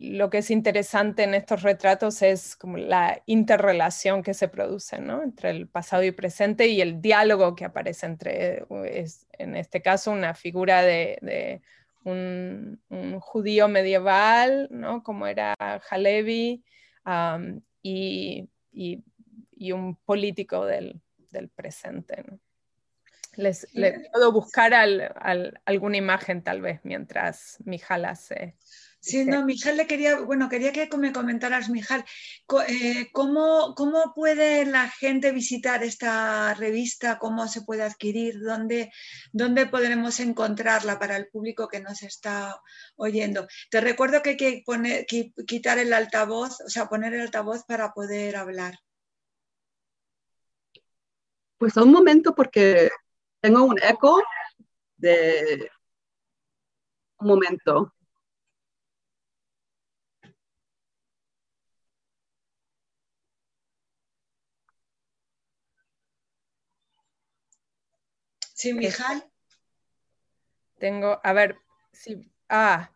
lo 0.00 0.30
que 0.30 0.38
es 0.38 0.50
interesante 0.50 1.22
en 1.22 1.34
estos 1.34 1.62
retratos 1.62 2.22
es 2.22 2.56
como 2.56 2.78
la 2.78 3.22
interrelación 3.26 4.22
que 4.22 4.34
se 4.34 4.48
produce 4.48 4.96
entre 4.96 5.50
el 5.50 5.68
pasado 5.68 6.02
y 6.02 6.12
presente 6.12 6.66
y 6.68 6.80
el 6.80 7.00
diálogo 7.02 7.54
que 7.54 7.66
aparece 7.66 8.06
entre, 8.06 8.64
en 9.38 9.56
este 9.56 9.82
caso, 9.82 10.10
una 10.10 10.34
figura 10.34 10.82
de, 10.82 11.60
un, 12.04 12.80
judío 13.20 13.68
medieval, 13.68 14.68
como 15.04 15.26
era 15.26 15.54
Halevi, 15.90 16.64
y, 17.82 18.48
un 19.72 19.96
político 19.96 20.64
del, 20.66 21.00
presente. 21.54 22.24
Les, 23.36 23.66
puedo 24.12 24.32
buscar 24.32 24.74
alguna 24.74 25.96
imagen 25.96 26.42
tal 26.42 26.60
vez 26.60 26.80
mientras 26.82 27.58
Mijal 27.64 28.04
hace. 28.04 28.56
Sí, 29.00 29.24
no, 29.24 29.44
Mijal 29.44 29.76
le 29.76 29.86
quería, 29.86 30.18
bueno, 30.20 30.48
quería 30.48 30.72
que 30.72 30.88
me 30.98 31.12
comentaras, 31.12 31.70
Mijal, 31.70 32.04
eh, 32.66 33.08
¿cómo, 33.12 33.74
¿cómo, 33.76 34.12
puede 34.14 34.66
la 34.66 34.90
gente 34.90 35.30
visitar 35.30 35.84
esta 35.84 36.52
revista? 36.54 37.18
¿Cómo 37.18 37.46
se 37.46 37.62
puede 37.62 37.84
adquirir? 37.84 38.40
¿Dónde, 38.40 38.90
¿Dónde 39.32 39.66
podremos 39.66 40.18
encontrarla 40.18 40.98
para 40.98 41.16
el 41.16 41.28
público 41.28 41.68
que 41.68 41.80
nos 41.80 42.02
está 42.02 42.60
oyendo? 42.96 43.46
Te 43.70 43.80
recuerdo 43.80 44.20
que 44.20 44.30
hay 44.30 44.36
que 44.36 44.62
poner, 44.66 45.06
quitar 45.06 45.78
el 45.78 45.92
altavoz, 45.92 46.60
o 46.60 46.68
sea, 46.68 46.86
poner 46.88 47.14
el 47.14 47.20
altavoz 47.20 47.64
para 47.64 47.92
poder 47.92 48.36
hablar. 48.36 48.74
Pues 51.56 51.76
un 51.76 51.92
momento 51.92 52.34
porque 52.34 52.90
tengo 53.40 53.64
un 53.64 53.78
eco 53.82 54.20
de 54.96 55.70
un 57.20 57.28
momento. 57.28 57.94
Sí, 68.58 68.72
Mijal. 68.72 69.24
Tengo, 70.80 71.20
a 71.22 71.32
ver, 71.32 71.58
sí, 71.92 72.28
ah, 72.48 72.90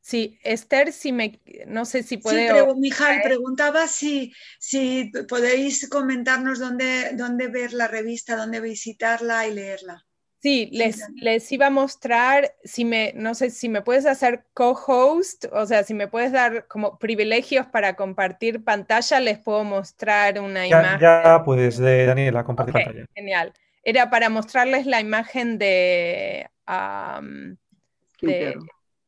sí, 0.00 0.38
Esther, 0.42 0.90
si 0.90 1.12
me, 1.12 1.38
no 1.66 1.84
sé 1.84 2.02
si 2.02 2.16
puede... 2.16 2.48
Sí, 2.48 2.66
Mijal, 2.78 3.20
preguntaba 3.22 3.88
si, 3.88 4.32
si 4.58 5.12
podéis 5.28 5.86
comentarnos 5.90 6.58
dónde, 6.58 7.10
dónde 7.12 7.48
ver 7.48 7.74
la 7.74 7.88
revista, 7.88 8.36
dónde 8.36 8.60
visitarla 8.60 9.46
y 9.46 9.52
leerla. 9.52 10.02
Sí, 10.40 10.70
les, 10.72 11.02
les 11.16 11.52
iba 11.52 11.66
a 11.66 11.70
mostrar, 11.70 12.56
si 12.64 12.86
me, 12.86 13.12
no 13.14 13.34
sé 13.34 13.50
si 13.50 13.68
me 13.68 13.82
puedes 13.82 14.06
hacer 14.06 14.46
co-host, 14.54 15.44
o 15.52 15.66
sea, 15.66 15.84
si 15.84 15.92
me 15.92 16.08
puedes 16.08 16.32
dar 16.32 16.66
como 16.68 16.98
privilegios 16.98 17.66
para 17.66 17.96
compartir 17.96 18.64
pantalla, 18.64 19.20
les 19.20 19.38
puedo 19.38 19.62
mostrar 19.62 20.40
una 20.40 20.66
imagen. 20.66 21.00
Ya 21.00 21.42
puedes, 21.44 21.76
de 21.76 22.06
Daniela, 22.06 22.44
compartir 22.44 22.72
pantalla. 22.72 23.06
Genial 23.14 23.52
era 23.82 24.10
para 24.10 24.28
mostrarles 24.28 24.86
la 24.86 25.00
imagen 25.00 25.58
de, 25.58 26.48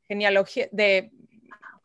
genealogía, 0.09 0.69
de 0.73 1.11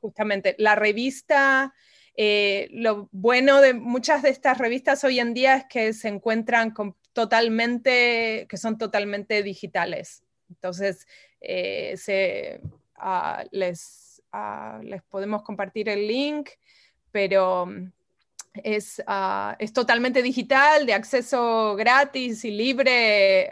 justamente 0.02 0.56
la 0.58 0.76
revista. 0.76 1.74
Eh, 2.16 2.68
lo 2.72 3.08
bueno 3.12 3.62
de 3.62 3.74
muchas 3.74 4.24
de 4.24 4.30
estas 4.30 4.58
revistas 4.58 5.04
hoy 5.04 5.20
en 5.20 5.34
día 5.34 5.56
es 5.56 5.66
que 5.70 5.94
se 5.94 6.10
encuentran 6.10 6.74
totalmente, 7.14 8.46
que 8.50 8.58
son 8.58 8.78
totalmente 8.78 9.44
digitales. 9.44 10.24
Entonces, 10.50 11.08
eh, 11.40 12.60
ah, 12.96 13.46
les, 13.52 14.22
ah, 14.32 14.80
les 14.84 15.04
podemos 15.04 15.44
compartir 15.44 15.90
el 15.90 16.08
link, 16.08 16.50
pero 17.12 17.68
Ah, 19.06 19.56
es, 19.60 19.74
totalmente 19.74 20.22
digital, 20.22 20.86
de 20.86 20.94
acceso 20.94 21.76
gratis 21.76 22.44
y 22.44 22.52
libre, 22.52 23.50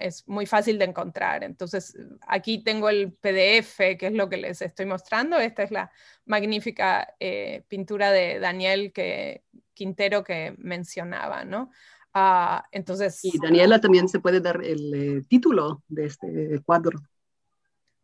es 0.00 0.28
muy 0.28 0.46
fácil 0.46 0.78
de 0.78 0.84
encontrar. 0.84 1.42
Entonces, 1.42 1.96
aquí 2.26 2.62
tengo 2.62 2.88
el 2.88 3.12
PDF, 3.12 3.96
que 3.98 4.06
es 4.06 4.12
lo 4.12 4.28
que 4.28 4.36
les 4.36 4.60
estoy 4.62 4.86
mostrando. 4.86 5.38
Esta 5.38 5.62
es 5.62 5.70
la 5.70 5.90
magnífica 6.26 7.14
eh, 7.18 7.64
pintura 7.68 8.12
de 8.12 8.38
Daniel 8.38 8.92
que, 8.92 9.42
Quintero 9.72 10.22
que 10.22 10.54
mencionaba, 10.58 11.44
¿no? 11.44 11.70
Ah, 12.12 12.66
entonces... 12.72 13.20
Y 13.24 13.38
Daniela 13.38 13.80
también 13.80 14.08
se 14.08 14.20
puede 14.20 14.40
dar 14.40 14.62
el 14.62 14.94
eh, 14.94 15.22
título 15.28 15.82
de 15.88 16.06
este 16.06 16.60
cuadro. 16.64 16.98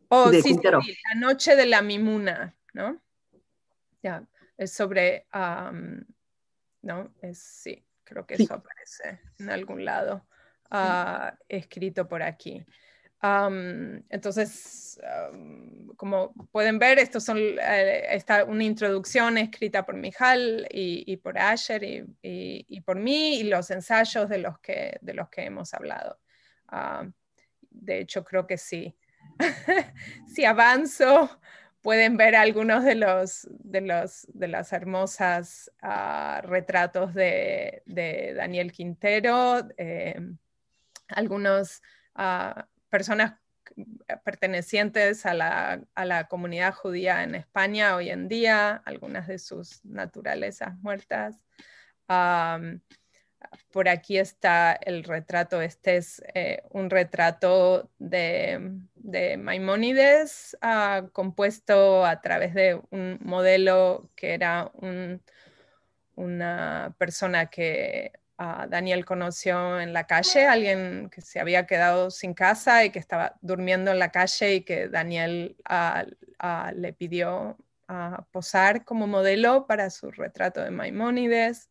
Oh, 0.09 0.29
sí, 0.29 0.41
sí, 0.41 0.59
La 0.63 1.19
noche 1.19 1.55
de 1.55 1.65
la 1.65 1.81
mimuna, 1.81 2.55
¿no? 2.73 3.01
Ya, 4.03 4.27
es 4.57 4.71
sobre 4.73 5.25
¿no? 6.83 7.13
Es, 7.21 7.39
sí, 7.39 7.83
creo 8.03 8.25
que 8.25 8.35
eso 8.35 8.53
aparece 8.53 9.21
en 9.39 9.49
algún 9.49 9.83
lado, 9.83 10.27
ah, 10.69 11.35
escrito 11.49 12.07
por 12.07 12.21
aquí. 12.21 12.63
entonces, 14.09 14.99
como 15.95 16.33
pueden 16.51 16.77
ver, 16.77 16.99
esto 16.99 17.19
son 17.19 17.37
eh, 17.39 18.19
una 18.47 18.63
introducción 18.63 19.37
escrita 19.37 19.85
por 19.85 19.95
Mijal 19.95 20.67
y, 20.69 21.17
por 21.17 21.39
Asher 21.39 21.83
y, 21.83 22.81
por 22.81 22.97
mí 22.99 23.39
y 23.39 23.43
los 23.43 23.71
ensayos 23.71 24.29
de 24.29 24.37
los 24.37 24.59
que, 24.59 24.97
de 25.01 25.13
los 25.13 25.29
que 25.29 25.43
hemos 25.45 25.73
hablado. 25.73 26.19
de 27.69 27.99
hecho, 27.99 28.23
creo 28.23 28.45
que 28.45 28.57
sí. 28.57 28.95
si 30.27 30.45
avanzo, 30.45 31.39
pueden 31.83 32.17
ver 32.17 32.35
algunos 32.35 32.83
de 32.85 32.95
los, 32.95 33.47
de 33.51 33.81
los 33.81 34.25
de 34.33 34.47
las 34.47 34.71
hermosas 34.73 35.69
ah, 35.81 36.41
retratos 36.43 37.13
de, 37.13 37.83
Daniel 38.35 38.71
Quintero, 38.71 39.67
eh, 39.77 40.19
algunas 41.09 41.83
ah, 42.15 42.67
personas 42.89 43.33
pertenecientes 44.23 45.25
a 45.25 45.33
la, 45.33 46.27
comunidad 46.29 46.73
judía 46.73 47.23
en 47.23 47.35
España 47.35 47.95
hoy 47.95 48.09
en 48.09 48.27
día, 48.27 48.81
algunas 48.85 49.27
de 49.27 49.37
sus 49.37 49.83
naturalezas 49.83 50.77
muertas. 50.79 51.43
Por 53.71 53.89
aquí 53.89 54.17
está 54.17 54.73
el 54.73 55.03
retrato, 55.03 55.61
este 55.61 55.97
es 55.97 56.21
eh, 56.33 56.63
un 56.71 56.89
retrato 56.89 57.89
de 57.99 58.81
de 59.03 59.37
Maimónides, 59.37 60.57
uh, 60.63 61.09
compuesto 61.11 62.05
a 62.05 62.21
través 62.21 62.53
de 62.53 62.81
un 62.89 63.19
modelo 63.21 64.09
que 64.15 64.33
era 64.33 64.71
una 66.15 66.95
persona 66.97 67.47
que 67.47 68.13
uh, 68.39 68.67
Daniel 68.69 69.05
conoció 69.05 69.79
en 69.79 69.91
la 69.91 70.07
calle, 70.07 70.47
alguien 70.47 71.09
que 71.13 71.21
se 71.21 71.41
había 71.41 71.67
quedado 71.67 72.11
sin 72.11 72.33
casa 72.33 72.85
y 72.85 72.91
que 72.91 72.99
estaba 72.99 73.35
durmiendo 73.41 73.91
en 73.91 73.99
la 73.99 74.09
calle 74.09 74.55
y 74.55 74.61
que 74.61 74.87
Daniel 74.87 75.57
uh, 75.69 76.73
le 76.73 76.93
pidió 76.93 77.57
posar 78.31 78.85
como 78.85 79.05
modelo 79.05 79.67
para 79.67 79.91
su 79.91 80.09
retrato 80.09 80.63
de 80.63 80.71
Maimónides. 80.71 81.69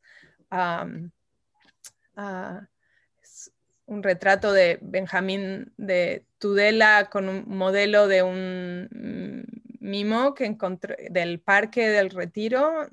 Un 2.17 4.03
retrato 4.03 4.53
de 4.53 4.79
Benjamín 4.81 5.73
de 5.77 6.25
Tudela 6.39 7.09
con 7.11 7.29
un 7.29 7.45
modelo 7.47 8.09
de 8.09 8.23
un 8.23 9.47
mimo 9.81 10.35
que 10.35 10.47
encontré 10.47 11.09
del 11.11 11.41
Parque 11.41 11.89
del 11.89 12.11
Retiro. 12.11 12.89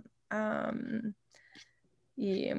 y, 2.16 2.52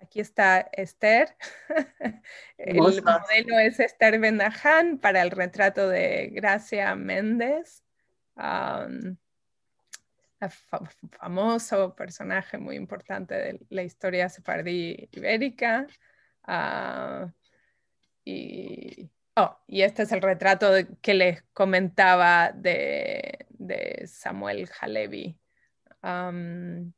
aquí 0.00 0.20
está 0.20 0.60
Esther. 0.72 1.36
el 2.58 2.78
modelo 2.78 3.58
es 3.60 3.78
Esther 3.78 4.18
Bendajan 4.18 4.98
para 4.98 5.22
el 5.22 5.30
retrato 5.30 5.88
de 5.88 6.30
Gracia 6.32 6.94
Méndez 6.96 7.84
famoso 11.10 11.94
personaje 11.94 12.58
muy 12.58 12.76
importante 12.76 13.34
de 13.34 13.60
la 13.70 13.82
historia 13.82 14.28
sefardí 14.28 15.08
ibérica. 15.12 15.86
Ah, 16.44 17.32
y, 18.24 19.10
oh, 19.36 19.58
y, 19.66 19.82
este 19.82 20.02
es 20.04 20.12
el 20.12 20.22
retrato 20.22 20.70
que 21.02 21.14
les 21.14 21.42
comentaba 21.52 22.52
de, 22.52 23.46
Samuel 24.06 24.68
Halevi, 24.80 25.36
en 26.02 26.94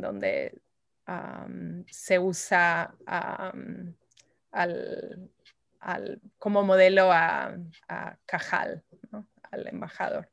donde 0.00 0.60
se 1.88 2.18
usa 2.18 2.94
como 6.38 6.62
modelo 6.62 7.12
a, 7.12 7.56
Cajal, 8.26 8.84
al 9.50 9.66
embajador. 9.68 10.31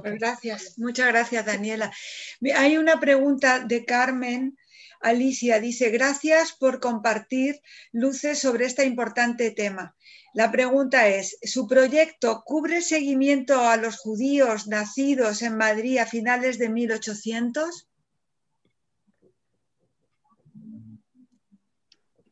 Gracias, 0.00 0.78
muchas 0.78 1.08
gracias 1.08 1.44
Daniela. 1.44 1.92
Hay 2.56 2.78
una 2.78 2.98
pregunta 2.98 3.60
de 3.60 3.84
Carmen. 3.84 4.56
Alicia 5.00 5.60
dice, 5.60 5.90
gracias 5.90 6.52
por 6.52 6.80
compartir 6.80 7.60
luces 7.90 8.38
sobre 8.38 8.66
este 8.66 8.86
importante 8.86 9.50
tema. 9.50 9.94
La 10.32 10.50
pregunta 10.50 11.08
es, 11.08 11.36
¿su 11.42 11.66
proyecto 11.66 12.42
cubre 12.46 12.80
seguimiento 12.80 13.60
a 13.68 13.76
los 13.76 13.98
judíos 13.98 14.66
nacidos 14.66 15.42
en 15.42 15.58
Madrid 15.58 15.98
a 15.98 16.06
finales 16.06 16.58
de 16.58 16.70
1800? 16.70 17.88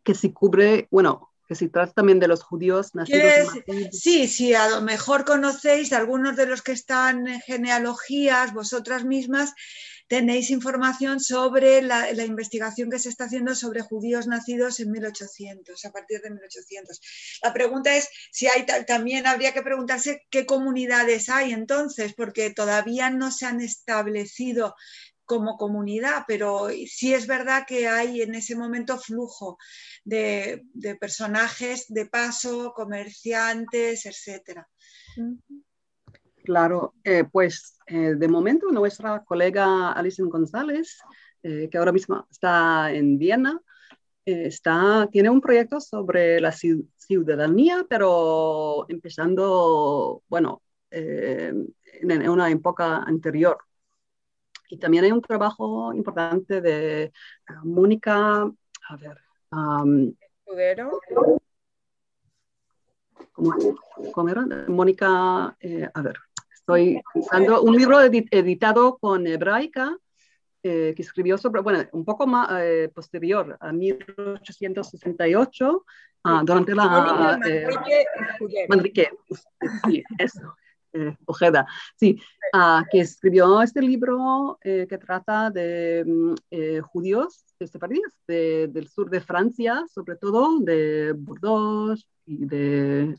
Que 0.02 0.14
si 0.14 0.32
cubre, 0.32 0.88
bueno, 0.90 1.29
que 1.50 1.56
si 1.56 1.68
trata 1.68 1.92
también 1.94 2.20
de 2.20 2.28
los 2.28 2.44
judíos 2.44 2.94
nacidos 2.94 3.56
en 3.66 3.92
Sí, 3.92 4.28
sí, 4.28 4.54
a 4.54 4.68
lo 4.68 4.82
mejor 4.82 5.24
conocéis 5.24 5.92
algunos 5.92 6.36
de 6.36 6.46
los 6.46 6.62
que 6.62 6.70
están 6.70 7.26
en 7.26 7.40
genealogías, 7.40 8.54
vosotras 8.54 9.04
mismas, 9.04 9.52
tenéis 10.06 10.50
información 10.50 11.18
sobre 11.18 11.82
la, 11.82 12.08
investigación 12.22 12.88
que 12.88 13.00
se 13.00 13.08
está 13.08 13.24
haciendo 13.24 13.56
sobre 13.56 13.80
judíos 13.80 14.28
nacidos 14.28 14.78
en 14.78 14.92
1800, 14.92 15.84
a 15.84 15.90
partir 15.90 16.20
de 16.20 16.30
1800. 16.30 17.00
La 17.42 17.52
pregunta 17.52 17.96
es 17.96 18.08
si 18.30 18.46
hay, 18.46 18.64
también 18.86 19.26
habría 19.26 19.52
que 19.52 19.62
preguntarse 19.62 20.26
qué 20.30 20.46
comunidades 20.46 21.30
hay 21.30 21.52
entonces, 21.52 22.14
porque 22.14 22.50
todavía 22.50 23.10
no 23.10 23.32
se 23.32 23.46
han 23.46 23.60
establecido 23.60 24.76
como 25.30 25.56
comunidad, 25.56 26.24
pero 26.26 26.70
sí 26.88 27.14
es 27.14 27.28
verdad 27.28 27.62
que 27.64 27.86
hay 27.86 28.20
en 28.20 28.34
ese 28.34 28.56
momento 28.56 28.98
flujo 28.98 29.58
de, 30.04 30.64
personajes 31.00 31.86
de 31.88 32.06
paso, 32.06 32.72
comerciantes, 32.74 34.06
etc. 34.06 34.66
Claro, 36.42 36.94
eh, 37.04 37.22
pues 37.30 37.78
eh, 37.86 38.16
de 38.16 38.26
momento 38.26 38.72
nuestra 38.72 39.22
colega 39.22 39.92
Alison 39.92 40.28
González, 40.28 40.98
eh, 41.44 41.68
que 41.70 41.78
ahora 41.78 41.92
mismo 41.92 42.26
está 42.28 42.92
en 42.92 43.16
Viena, 43.16 43.62
está, 44.24 45.08
tiene 45.12 45.30
un 45.30 45.40
proyecto 45.40 45.80
sobre 45.80 46.40
la 46.40 46.50
ciudadanía, 46.50 47.86
pero 47.88 48.84
empezando, 48.88 50.24
bueno, 50.28 50.60
en, 50.90 51.72
una 52.28 52.50
época 52.50 53.04
anterior. 53.04 53.58
Y 54.70 54.78
también 54.78 55.04
hay 55.04 55.12
un 55.12 55.20
trabajo 55.20 55.92
importante 55.92 56.60
de 56.60 57.12
Mónica, 57.64 58.42
a 58.42 58.96
ver, 58.96 59.18
um, 59.52 60.12
¿Cómo, 64.12 64.28
era? 64.28 64.46
Mónica, 64.68 65.46
a 65.46 66.02
ver, 66.02 66.16
Estoy 66.70 67.02
usando 67.14 67.62
un 67.62 67.76
libro 67.76 68.00
editado 68.00 68.96
con 68.98 69.26
hebraica 69.26 69.96
eh, 70.62 70.92
que 70.94 71.02
escribió 71.02 71.36
sobre, 71.36 71.62
bueno, 71.62 71.84
un 71.92 72.04
poco 72.04 72.28
más 72.28 72.48
eh, 72.62 72.88
posterior, 72.94 73.56
a 73.58 73.72
1868, 73.72 75.84
ah, 76.24 76.42
durante 76.44 76.74
la... 76.74 77.40
Eh, 77.44 77.66
Manrique, 78.68 79.10
sí, 79.84 80.04
eso. 80.18 80.54
Ojeda, 81.24 81.66
sí, 81.96 82.20
ah, 82.52 82.84
que 82.90 83.00
escribió 83.00 83.62
este 83.62 83.80
libro 83.80 84.58
que 84.62 84.98
trata 84.98 85.50
de 85.50 86.04
mm, 86.04 86.80
judíos 86.82 87.44
sefardíes 87.58 88.18
de, 88.26 88.68
del 88.68 88.88
sur 88.88 89.10
de 89.10 89.20
Francia, 89.20 89.84
sobre 89.92 90.16
todo 90.16 90.58
de 90.60 91.12
Bordeaux, 91.16 92.06
y 92.26 92.46
de, 92.46 93.16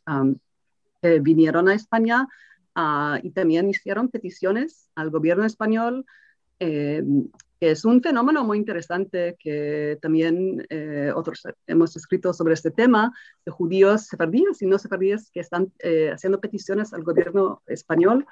vinieron 1.21 1.69
a 1.69 1.73
España 1.73 2.27
Ah, 2.75 3.19
y 3.21 3.31
también 3.31 3.69
hicieron 3.69 4.09
peticiones 4.09 4.89
al 4.95 5.09
gobierno 5.09 5.45
español, 5.45 6.05
eh, 6.59 7.03
que 7.61 7.69
es 7.69 7.85
un 7.85 8.01
fenómeno 8.01 8.43
muy 8.43 8.57
interesante 8.57 9.37
que 9.39 9.99
también 10.01 10.65
eh, 10.69 11.11
otros 11.15 11.43
hemos 11.67 11.95
escrito 11.95 12.33
sobre 12.33 12.55
este 12.55 12.71
tema, 12.71 13.13
de 13.45 13.51
judíos 13.51 14.07
sefardíes 14.07 14.63
y 14.63 14.65
no 14.65 14.79
sefardíes 14.79 15.29
que 15.29 15.41
están 15.41 15.71
eh, 15.77 16.09
haciendo 16.11 16.41
peticiones 16.41 16.91
al 16.91 17.03
gobierno 17.03 17.61
español 17.67 18.25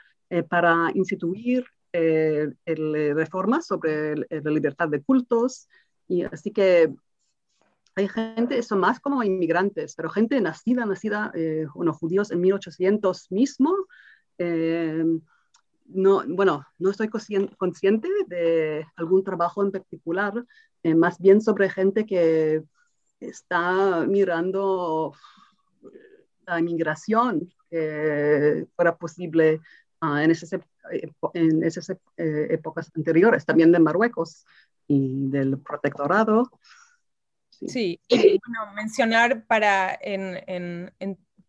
para 0.48 0.92
instituir 0.94 1.66
reformas 1.96 3.66
sobre 3.66 4.16
la 4.16 4.52
libertad 4.52 4.88
de 4.90 5.02
cultos. 5.02 5.68
Y 6.08 6.22
así 6.22 6.52
que 6.52 6.94
hay 7.96 8.08
gente, 8.08 8.62
son 8.62 8.80
más 8.80 9.00
como 9.00 9.24
inmigrantes, 9.24 9.96
pero 9.96 10.10
gente 10.12 10.40
nacida, 10.40 10.86
nacida, 10.86 11.32
unos 11.74 11.98
judíos 11.98 12.30
en 12.30 12.42
1800 12.42 13.32
mismo, 13.32 13.76
eh, 14.40 15.04
no, 15.90 16.24
bueno, 16.28 16.66
no 16.78 16.92
estoy 16.92 17.10
consciente 17.10 18.08
de 18.28 18.86
algún 18.96 19.24
trabajo 19.24 19.64
en 19.64 19.72
particular, 19.72 20.34
eh, 20.84 20.96
más 20.96 21.20
bien 21.20 21.42
sobre 21.42 21.70
gente 21.70 22.06
que 22.06 22.64
está 23.20 24.06
mirando 24.08 25.14
la 26.46 26.60
inmigración 26.60 27.52
que 27.70 28.66
fuera 28.76 28.98
posible 28.98 29.60
ah, 30.02 30.24
en 30.24 30.32
esas, 30.32 30.60
en 31.34 31.64
esas 31.64 31.96
épocas 32.18 32.92
anteriores, 32.96 33.46
también 33.46 33.72
de 33.72 33.80
Marruecos 33.80 34.46
y 34.88 35.28
del 35.30 35.60
protectorado. 35.60 36.50
Sí, 37.50 38.00
y 38.08 38.40
bueno, 38.40 38.74
mencionar 38.74 39.46
para 39.46 39.98
en 40.02 40.92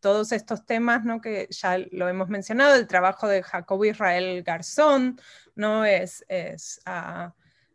todos 0.01 0.33
estos 0.33 0.67
temas, 0.67 1.05
¿no? 1.05 1.21
que 1.21 1.47
ya 1.51 1.79
lo 1.91 2.09
hemos 2.09 2.29
mencionado, 2.29 2.75
el 2.75 2.87
trabajo 2.87 3.29
de 3.29 3.43
Jacobo 3.43 3.85
Israel 3.85 4.43
Garzón, 4.43 5.21
¿no? 5.55 5.85
es, 5.85 6.25
es 6.29 6.81
ah, 6.87 7.35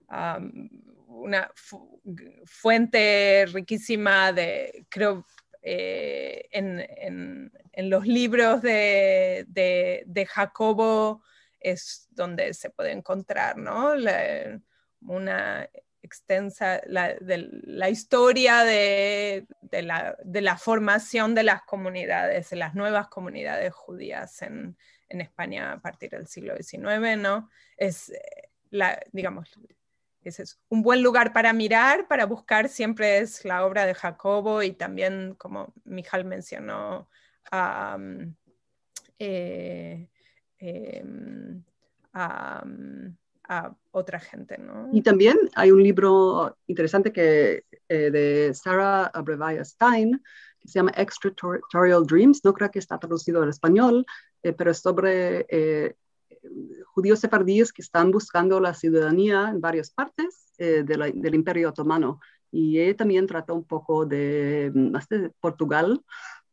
ah, 0.10 0.40
una 1.08 1.52
fuente 2.46 3.46
riquísima 3.52 4.34
de, 4.34 4.86
creo, 4.90 5.26
eh, 5.62 6.48
en, 6.52 7.52
en, 7.72 7.90
los 7.90 8.06
libros 8.06 8.62
de, 8.62 9.46
de, 9.48 10.26
Jacobo 10.28 11.24
es 11.60 12.08
donde 12.12 12.54
se 12.54 12.70
puede 12.70 12.92
encontrar 12.92 13.58
¿no? 13.58 13.94
una 15.02 15.68
extensa 16.06 16.82
la, 16.86 17.16
de 17.16 17.50
la 17.64 17.90
historia 17.90 18.64
de, 18.64 19.46
de, 19.62 19.82
la, 19.82 20.16
de, 20.24 20.42
la, 20.42 20.58
formación 20.58 21.36
de 21.36 21.44
las 21.44 21.64
comunidades, 21.64 22.50
de 22.50 22.56
las 22.56 22.76
nuevas 22.76 23.08
comunidades 23.08 23.74
judías 23.74 24.42
en, 24.42 24.78
en 25.10 25.22
España 25.22 25.74
a 25.74 25.80
partir 25.80 26.12
del 26.12 26.28
siglo 26.28 26.56
XIX, 26.56 27.18
¿no? 27.18 27.50
Es, 27.78 28.10
eh, 28.10 29.00
digamos, 29.12 29.52
ese 30.22 30.44
es 30.44 30.60
un 30.70 30.82
buen 30.82 31.04
lugar 31.04 31.34
para 31.34 31.54
mirar, 31.54 32.08
para 32.08 32.26
buscar, 32.26 32.68
siempre 32.70 33.20
es 33.20 33.46
la 33.46 33.66
obra 33.66 33.86
de 33.86 33.94
Jacobo 33.94 34.64
y 34.64 34.72
también, 34.72 35.36
como 35.36 35.74
Mijal 35.84 36.26
mencionó, 36.26 37.10
eh, 39.20 40.10
em, 40.58 41.64
a 43.48 43.76
otra 43.92 44.20
gente. 44.20 44.58
¿no? 44.58 44.90
Y 44.92 45.02
también 45.02 45.38
hay 45.56 45.72
un 45.72 45.82
libro 45.84 46.58
interesante 46.68 47.12
que, 47.12 47.66
eh, 47.90 48.12
de 48.12 48.54
Sarah 48.54 49.06
Abrevaya 49.08 49.64
Stein 49.64 50.22
que 50.60 50.68
se 50.68 50.80
llama 50.80 50.92
Extraterritorial 50.96 52.06
Dreams, 52.06 52.44
no 52.44 52.54
creo 52.54 52.72
que 52.72 52.80
está 52.80 52.98
traducido 52.98 53.44
al 53.44 53.50
español, 53.50 54.06
eh, 54.42 54.54
pero 54.54 54.72
es 54.72 54.80
sobre 54.80 55.46
eh, 55.50 55.96
judíos 56.88 57.20
sefardíes 57.20 57.72
que 57.72 57.84
están 57.84 58.12
buscando 58.12 58.60
la 58.60 58.74
ciudadanía 58.74 59.50
en 59.50 59.62
varias 59.62 59.92
partes 59.92 60.54
del 60.58 61.36
Imperio 61.36 61.70
Otomano. 61.70 62.20
Y 62.50 62.80
ella 62.80 62.96
también 62.96 63.28
trata 63.28 63.52
un 63.52 63.66
poco 63.66 64.06
de, 64.06 64.72
más 64.74 65.10
de 65.10 65.30
Portugal, 65.42 66.02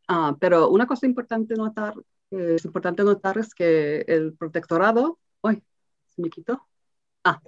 ah, 0.08 0.36
pero 0.40 0.68
una 0.70 0.86
cosa 0.86 1.06
importante 1.06 1.54
notar, 1.54 1.94
es 2.30 2.64
importante 2.64 3.04
notar 3.04 3.38
es 3.38 3.54
que 3.54 4.04
el 4.08 4.32
protectorado, 4.34 5.18
uy, 5.42 5.62
se 6.08 6.22
me 6.22 6.30
quitó, 6.30 6.66
Ah, 7.24 7.40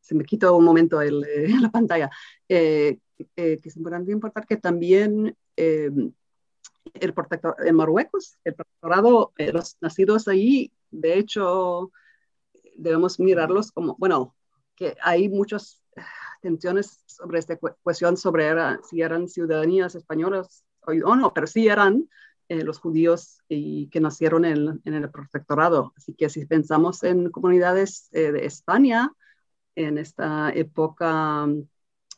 se 0.00 0.14
me 0.14 0.24
quitó 0.24 0.56
un 0.56 0.64
momento 0.64 1.00
eh, 1.02 1.10
la 1.60 1.70
pantalla. 1.70 2.10
Eh, 2.48 2.98
eh, 3.36 3.58
que 3.60 3.68
es 3.68 3.76
importante 3.76 4.12
importar 4.12 4.46
que 4.46 4.56
también 4.56 5.36
el 5.56 7.14
protector, 7.14 7.56
en 7.64 7.74
Marruecos, 7.74 8.38
el 8.44 8.54
protectorado, 8.54 9.32
los 9.38 9.76
nacidos 9.80 10.28
ahí, 10.28 10.70
de 10.90 11.18
hecho, 11.18 11.90
debemos 12.74 13.18
mirarlos 13.18 13.72
como, 13.72 13.96
bueno, 13.98 14.36
que 14.76 14.96
hay 15.00 15.30
muchas 15.30 15.82
tensiones 16.42 17.02
sobre 17.06 17.38
esta 17.38 17.56
cuestión 17.56 18.18
sobre 18.18 18.50
si 18.82 19.00
eran 19.00 19.28
ciudadanías 19.28 19.94
españolas 19.94 20.64
o 20.82 21.16
no, 21.16 21.32
pero 21.32 21.46
sí 21.46 21.68
eran 21.68 22.08
los 22.48 22.78
judíos 22.78 23.42
y 23.48 23.88
que 23.88 24.00
nacieron 24.00 24.44
en, 24.44 24.80
en, 24.84 24.94
el 24.94 25.10
protectorado. 25.10 25.92
Así 25.96 26.14
que 26.14 26.28
si 26.28 26.46
pensamos 26.46 27.02
en 27.02 27.30
comunidades 27.30 28.08
de 28.10 28.46
España, 28.46 29.12
en 29.76 29.98
esta 29.98 30.50
época, 30.52 31.46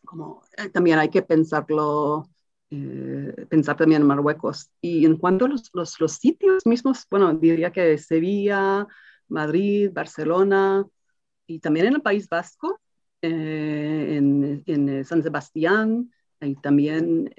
como 0.05 0.43
eh, 0.57 0.71
también 0.71 0.99
hay 0.99 1.11
que 1.11 1.23
pensarlo, 1.23 2.31
eh, 2.71 3.47
pensar 3.51 3.77
también 3.77 4.03
en 4.03 4.09
Marruecos. 4.09 4.71
Y 4.81 5.05
en 5.05 5.17
cuanto 5.17 5.45
a 5.45 5.49
los, 5.49 5.71
los, 5.75 6.01
los, 6.01 6.13
sitios 6.13 6.65
mismos, 6.67 7.07
bueno, 7.11 7.35
diría 7.35 7.71
que 7.73 7.99
Sevilla, 7.99 8.87
Madrid, 9.29 9.91
Barcelona 9.93 10.87
y 11.47 11.61
también 11.61 11.87
en 11.87 11.95
el 11.97 12.03
País 12.03 12.29
Vasco, 12.29 12.81
eh, 13.21 14.15
en, 14.17 14.63
en, 14.67 15.05
San 15.05 15.23
Sebastián 15.23 16.13
y 16.41 16.55
también 16.57 17.35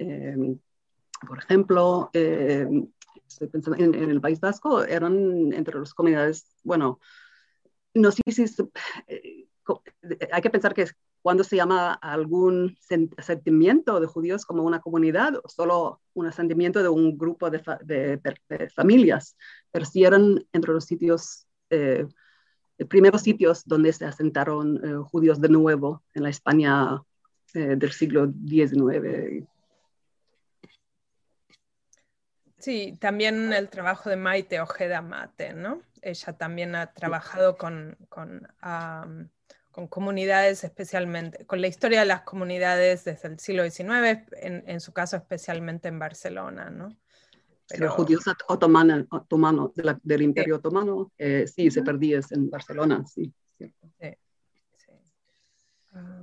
por 1.27 1.39
ejemplo, 1.39 2.09
eh, 2.13 2.67
estoy 3.27 3.47
pensando 3.47 3.83
en, 3.83 3.93
el 3.95 4.21
País 4.21 4.39
Vasco, 4.39 4.83
eran 4.83 5.53
entre 5.53 5.79
las 5.79 5.93
comunidades, 5.93 6.47
bueno, 6.63 6.99
no 7.93 8.11
sé 8.11 8.21
si 8.27 8.45
eh, 9.07 9.47
hay 10.31 10.41
que 10.41 10.49
pensar 10.49 10.73
que 10.73 10.87
cuando 11.21 11.43
se 11.43 11.57
llama 11.57 11.93
algún 11.93 12.77
sentimiento 13.19 13.99
de 13.99 14.07
judíos 14.07 14.45
como 14.45 14.63
una 14.63 14.79
comunidad, 14.79 15.35
o 15.43 15.49
solo 15.49 16.01
un 16.13 16.31
sentimiento 16.31 16.81
de 16.81 16.89
un 16.89 17.17
grupo 17.17 17.49
de, 17.49 18.19
familias, 18.73 19.35
pero 19.71 19.85
si 19.85 20.03
eran 20.05 20.45
entre 20.53 20.73
los 20.73 20.85
sitios 20.85 21.45
eh, 21.69 22.07
primeros 22.87 23.21
sitios 23.21 23.63
donde 23.65 23.91
se 23.91 24.05
asentaron 24.05 24.77
eh, 24.83 25.03
judíos 25.11 25.41
de 25.41 25.49
nuevo 25.49 26.03
en 26.13 26.23
la 26.23 26.29
España 26.29 27.03
eh, 27.53 27.75
del 27.75 27.91
siglo 27.91 28.31
XIX. 28.47 29.45
Sí, 32.59 32.97
también 32.99 33.53
el 33.53 33.69
trabajo 33.69 34.09
de 34.09 34.17
Maite 34.17 34.59
Ojeda 34.59 35.01
Mate, 35.01 35.53
¿no? 35.53 35.81
Ella 36.01 36.33
también 36.33 36.75
ha 36.75 36.93
trabajado 36.93 37.57
con, 37.57 37.97
con, 38.09 38.47
con, 39.71 39.87
comunidades, 39.87 40.65
especialmente, 40.65 41.45
con 41.45 41.61
la 41.61 41.67
historia 41.67 42.01
de 42.01 42.05
las 42.05 42.21
comunidades 42.21 43.05
desde 43.05 43.29
el 43.29 43.39
siglo 43.39 43.63
XIX, 43.63 44.25
en, 44.33 44.63
en 44.67 44.81
su 44.81 44.91
caso 44.91 45.15
especialmente 45.15 45.87
en 45.87 45.99
Barcelona, 45.99 46.69
¿no? 46.69 46.89
Los 47.77 47.93
judíos 47.93 48.23
otomanos, 48.47 49.05
del 50.03 50.21
Imperio 50.21 50.55
Otomano, 50.55 51.11
eh, 51.17 51.45
sí, 51.47 51.69
se 51.69 51.83
perdían 51.83 52.23
en 52.31 52.49
Barcelona, 52.49 53.05
sí. 53.05 53.31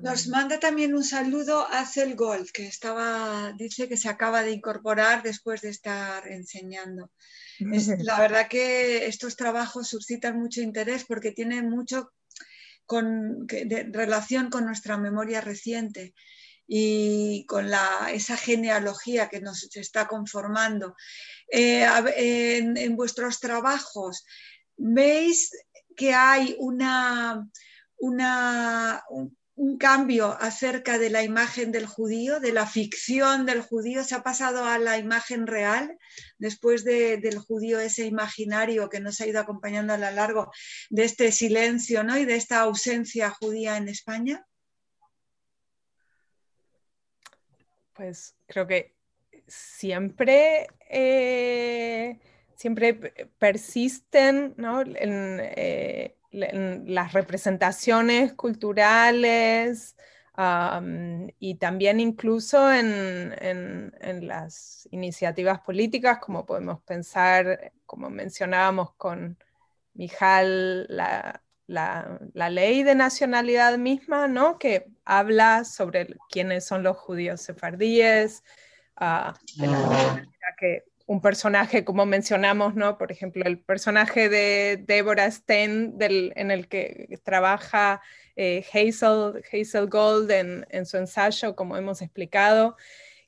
Nos 0.02 0.28
manda 0.28 0.60
también 0.60 0.94
un 0.94 1.04
saludo 1.04 1.66
a 1.70 1.84
Cel 1.86 2.14
Gold, 2.14 2.50
que 2.52 2.66
estaba, 2.66 3.52
dice 3.56 3.88
que 3.88 3.96
se 3.96 4.08
acaba 4.08 4.42
de 4.42 4.52
incorporar 4.52 5.22
después 5.22 5.62
de 5.62 5.70
estar 5.70 6.26
enseñando. 6.28 7.10
la 7.58 8.20
verdad 8.20 8.48
que 8.48 9.06
estos 9.06 9.36
trabajos 9.36 9.88
suscitan 9.88 10.38
mucho 10.38 10.60
interés 10.60 11.04
porque 11.04 11.32
tienen 11.32 11.70
mucho 11.70 12.12
con, 12.84 13.46
de, 13.46 13.88
relación 13.92 14.50
con 14.50 14.64
nuestra 14.64 14.96
memoria 14.96 15.40
reciente 15.40 16.14
y 16.68 17.44
con 17.46 17.70
la, 17.70 18.10
esa 18.12 18.36
genealogía 18.36 19.28
que 19.28 19.40
nos 19.40 19.68
está 19.76 20.06
conformando. 20.06 20.94
Eh, 21.50 21.86
en, 22.16 22.96
vuestros 22.96 23.40
trabajos, 23.40 24.24
¿veis 24.76 25.50
que 25.96 26.12
hay 26.12 26.56
una, 26.58 27.48
una, 27.98 29.02
un, 29.56 29.78
cambio 29.78 30.36
acerca 30.40 30.98
de 30.98 31.10
la 31.10 31.22
imagen 31.22 31.72
del 31.72 31.86
judío, 31.86 32.40
de 32.40 32.52
la 32.52 32.66
ficción 32.66 33.46
del 33.46 33.62
judío? 33.62 34.04
¿Se 34.04 34.14
ha 34.14 34.22
pasado 34.22 34.64
a 34.64 34.78
la 34.78 34.98
imagen 34.98 35.46
real 35.46 35.98
después 36.38 36.84
del 36.84 37.38
judío, 37.38 37.80
ese 37.80 38.06
imaginario 38.06 38.88
que 38.88 39.00
nos 39.00 39.20
ha 39.20 39.26
ido 39.26 39.40
acompañando 39.40 39.92
a 39.92 39.98
lo 39.98 40.10
largo 40.10 40.50
de 40.90 41.04
este 41.04 41.32
silencio 41.32 42.04
¿no? 42.04 42.18
y 42.18 42.24
de 42.24 42.36
esta 42.36 42.60
ausencia 42.60 43.30
judía 43.30 43.76
en 43.76 43.88
España? 43.88 44.46
Pues 47.96 48.36
creo 48.46 48.66
que 48.66 48.94
siempre, 49.46 50.66
eh, 50.90 52.18
siempre 52.54 52.94
persisten 53.38 54.54
eh, 54.58 54.96
en, 55.00 56.15
las 56.30 57.12
representaciones 57.12 58.32
culturales 58.34 59.96
y 61.38 61.54
también 61.56 62.00
incluso 62.00 62.72
en, 62.72 63.92
las 64.22 64.88
iniciativas 64.90 65.60
políticas, 65.60 66.18
como 66.18 66.44
podemos 66.44 66.82
pensar, 66.82 67.72
como 67.86 68.10
mencionábamos 68.10 68.92
con 68.94 69.38
Mijal, 69.94 70.86
la, 70.88 71.42
la, 71.66 72.50
ley 72.50 72.82
de 72.82 72.94
nacionalidad 72.94 73.78
misma, 73.78 74.28
¿no? 74.28 74.58
que 74.58 74.86
habla 75.04 75.64
sobre 75.64 76.08
quiénes 76.30 76.66
son 76.66 76.82
los 76.82 76.96
judíos 76.96 77.40
sefardíes, 77.40 78.44
uh, 79.00 79.32
de 79.56 79.66
la 79.66 79.78
ah. 79.78 80.22
que 80.58 80.84
un 81.06 81.20
personaje, 81.20 81.84
como 81.84 82.04
mencionamos, 82.04 82.74
¿no? 82.74 82.98
por 82.98 83.12
ejemplo, 83.12 83.44
el 83.46 83.58
personaje 83.58 84.28
de 84.28 84.82
Deborah 84.86 85.30
Stein, 85.30 85.96
del, 85.98 86.32
en 86.36 86.50
el 86.50 86.68
que 86.68 87.18
trabaja 87.22 88.02
eh, 88.34 88.64
Hazel, 88.72 89.42
Hazel 89.52 89.86
Gold 89.88 90.30
en, 90.32 90.66
en 90.70 90.84
su 90.84 90.96
ensayo, 90.96 91.54
como 91.54 91.76
hemos 91.76 92.02
explicado, 92.02 92.76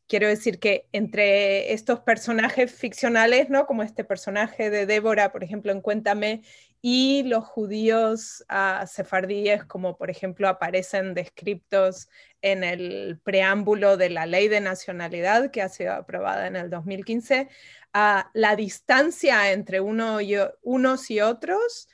quiero 0.08 0.26
decir 0.26 0.58
que 0.58 0.88
entre 0.92 1.72
estos 1.72 2.00
personajes 2.00 2.72
ficcionales, 2.72 3.50
¿no? 3.50 3.66
Como 3.66 3.82
este 3.82 4.02
personaje 4.04 4.70
de 4.70 4.86
Débora, 4.86 5.30
por 5.30 5.44
ejemplo, 5.44 5.70
en 5.70 5.80
Cuéntame, 5.80 6.42
y 6.80 7.24
los 7.24 7.44
judíos 7.44 8.44
uh, 8.50 8.86
sefardíes, 8.86 9.64
como 9.64 9.96
por 9.96 10.10
ejemplo 10.10 10.48
aparecen 10.48 11.14
descritos 11.14 12.08
en 12.40 12.62
el 12.62 13.18
preámbulo 13.22 13.96
de 13.96 14.10
la 14.10 14.26
ley 14.26 14.48
de 14.48 14.60
nacionalidad 14.60 15.50
que 15.50 15.62
ha 15.62 15.68
sido 15.68 15.92
aprobada 15.92 16.46
en 16.46 16.56
el 16.56 16.70
2015, 16.70 17.48
uh, 17.94 17.98
la 18.32 18.56
distancia 18.56 19.50
entre 19.52 19.80
unos 19.80 21.10
y 21.10 21.20
otros 21.20 21.88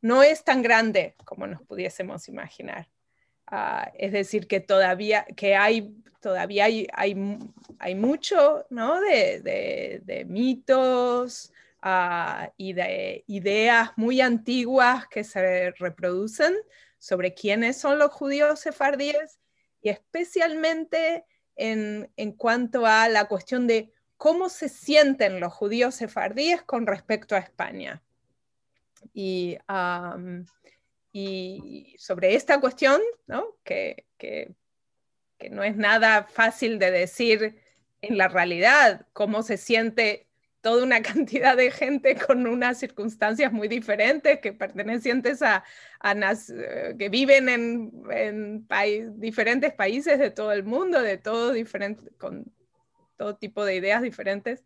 no 0.00 0.22
es 0.22 0.44
tan 0.44 0.62
grande 0.62 1.16
como 1.24 1.46
nos 1.46 1.62
pudiésemos 1.62 2.28
imaginar. 2.28 2.88
Uh, 3.50 3.90
es 3.94 4.12
decir, 4.12 4.46
que 4.46 4.60
todavía, 4.60 5.26
que 5.36 5.56
hay, 5.56 5.94
todavía 6.20 6.66
hay, 6.66 6.86
hay, 6.92 7.38
hay 7.80 7.94
mucho 7.96 8.66
¿no? 8.70 9.00
de, 9.00 10.00
de 10.04 10.24
mitos, 10.26 11.52
Ah, 11.84 12.52
y 12.56 12.74
de 12.74 13.24
ideas 13.26 13.90
muy 13.96 14.20
antiguas 14.20 15.08
que 15.08 15.24
se 15.24 15.72
reproducen 15.72 16.54
sobre 16.96 17.34
quiénes 17.34 17.76
son 17.76 17.98
los 17.98 18.12
judíos 18.12 18.60
sefardíes 18.60 19.40
y 19.80 19.88
especialmente 19.88 21.24
en, 21.56 22.08
cuanto 22.36 22.86
a 22.86 23.08
la 23.08 23.26
cuestión 23.26 23.66
de 23.66 23.92
cómo 24.16 24.48
se 24.48 24.68
sienten 24.68 25.40
los 25.40 25.52
judíos 25.52 25.96
sefardíes 25.96 26.62
con 26.62 26.86
respecto 26.86 27.34
a 27.34 27.40
España. 27.40 28.00
Y, 29.12 29.58
y 31.10 31.96
sobre 31.98 32.36
esta 32.36 32.60
cuestión, 32.60 33.00
¿no? 33.26 33.56
Que, 33.64 34.06
que, 34.16 34.54
que 35.36 35.50
no 35.50 35.64
es 35.64 35.76
nada 35.76 36.22
fácil 36.22 36.78
de 36.78 36.92
decir 36.92 37.60
en 38.02 38.16
la 38.16 38.28
realidad, 38.28 39.08
cómo 39.12 39.42
se 39.42 39.56
siente 39.56 40.28
toda 40.62 40.84
una 40.84 41.02
cantidad 41.02 41.56
de 41.56 41.70
gente 41.70 42.16
con 42.16 42.46
unas 42.46 42.78
circunstancias 42.78 43.52
muy 43.52 43.68
diferentes, 43.68 44.38
que 44.40 44.54
pertenecientes 44.54 45.42
a, 45.42 45.64
eh, 46.02 46.94
que 46.98 47.08
viven 47.10 47.48
en, 47.50 48.66
diferentes 49.20 49.74
países 49.74 50.18
de 50.18 50.30
todo 50.30 50.52
el 50.52 50.64
mundo, 50.64 51.02
de 51.02 51.18
todo 51.18 51.52
diferente, 51.52 52.10
con 52.16 52.50
todo 53.18 53.36
tipo 53.36 53.64
de 53.64 53.74
ideas 53.74 54.00
diferentes. 54.00 54.64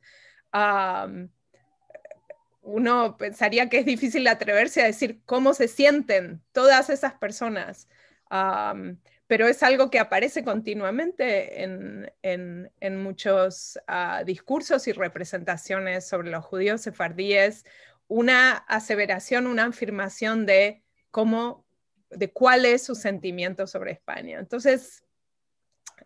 uno 2.62 3.16
pensaría 3.16 3.68
que 3.68 3.78
es 3.78 3.86
difícil 3.86 4.26
atreverse 4.28 4.82
a 4.82 4.86
decir 4.86 5.20
cómo 5.24 5.54
se 5.54 5.68
sienten 5.68 6.42
todas 6.52 6.90
esas 6.90 7.14
personas 7.14 7.88
pero 9.26 9.48
es 9.48 9.62
algo 9.62 9.90
que 9.90 9.98
aparece 9.98 10.44
continuamente 10.44 11.62
en, 11.62 13.02
muchos 13.02 13.78
ah, 13.86 14.22
discursos 14.24 14.86
y 14.86 14.92
representaciones 14.92 16.06
sobre 16.06 16.30
los 16.30 16.44
judíos 16.44 16.82
sefardíes, 16.82 17.64
una 18.08 18.52
aseveración, 18.52 19.46
una 19.46 19.66
afirmación 19.66 20.46
de 20.46 20.82
cómo, 21.10 21.66
de 22.10 22.32
cuál 22.32 22.64
es 22.64 22.84
su 22.84 22.94
sentimiento 22.94 23.66
sobre 23.66 23.92
España. 23.92 24.38
Entonces, 24.38 25.02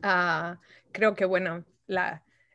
ah, 0.03 0.59
creo 0.93 1.15
que, 1.15 1.27
bueno, 1.27 1.65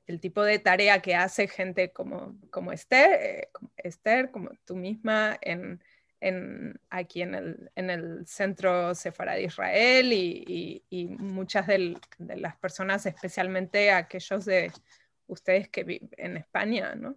el 0.07 0.19
tipo 0.19 0.43
de 0.43 0.57
tarea 0.57 1.01
que 1.01 1.15
hace 1.15 1.47
gente 1.47 1.91
como, 1.91 2.37
como 2.49 2.71
Esther, 2.71 3.19
eh, 3.21 3.49
Esther, 3.77 4.31
como 4.31 4.49
tú 4.65 4.75
misma, 4.75 5.37
en 5.41 5.79
aquí 6.89 7.21
en 7.21 7.35
el, 7.75 8.27
centro 8.27 8.95
Sefara 8.95 9.33
de 9.33 9.43
Israel 9.43 10.11
y, 10.13 11.15
muchas 11.19 11.67
de 11.67 11.97
las 12.17 12.55
personas, 12.57 13.05
especialmente 13.05 13.91
aquellos 13.91 14.45
de 14.45 14.71
ustedes 15.27 15.69
que 15.69 15.83
viven 15.83 16.09
en 16.17 16.37
España, 16.37 16.95
¿no? 16.95 17.15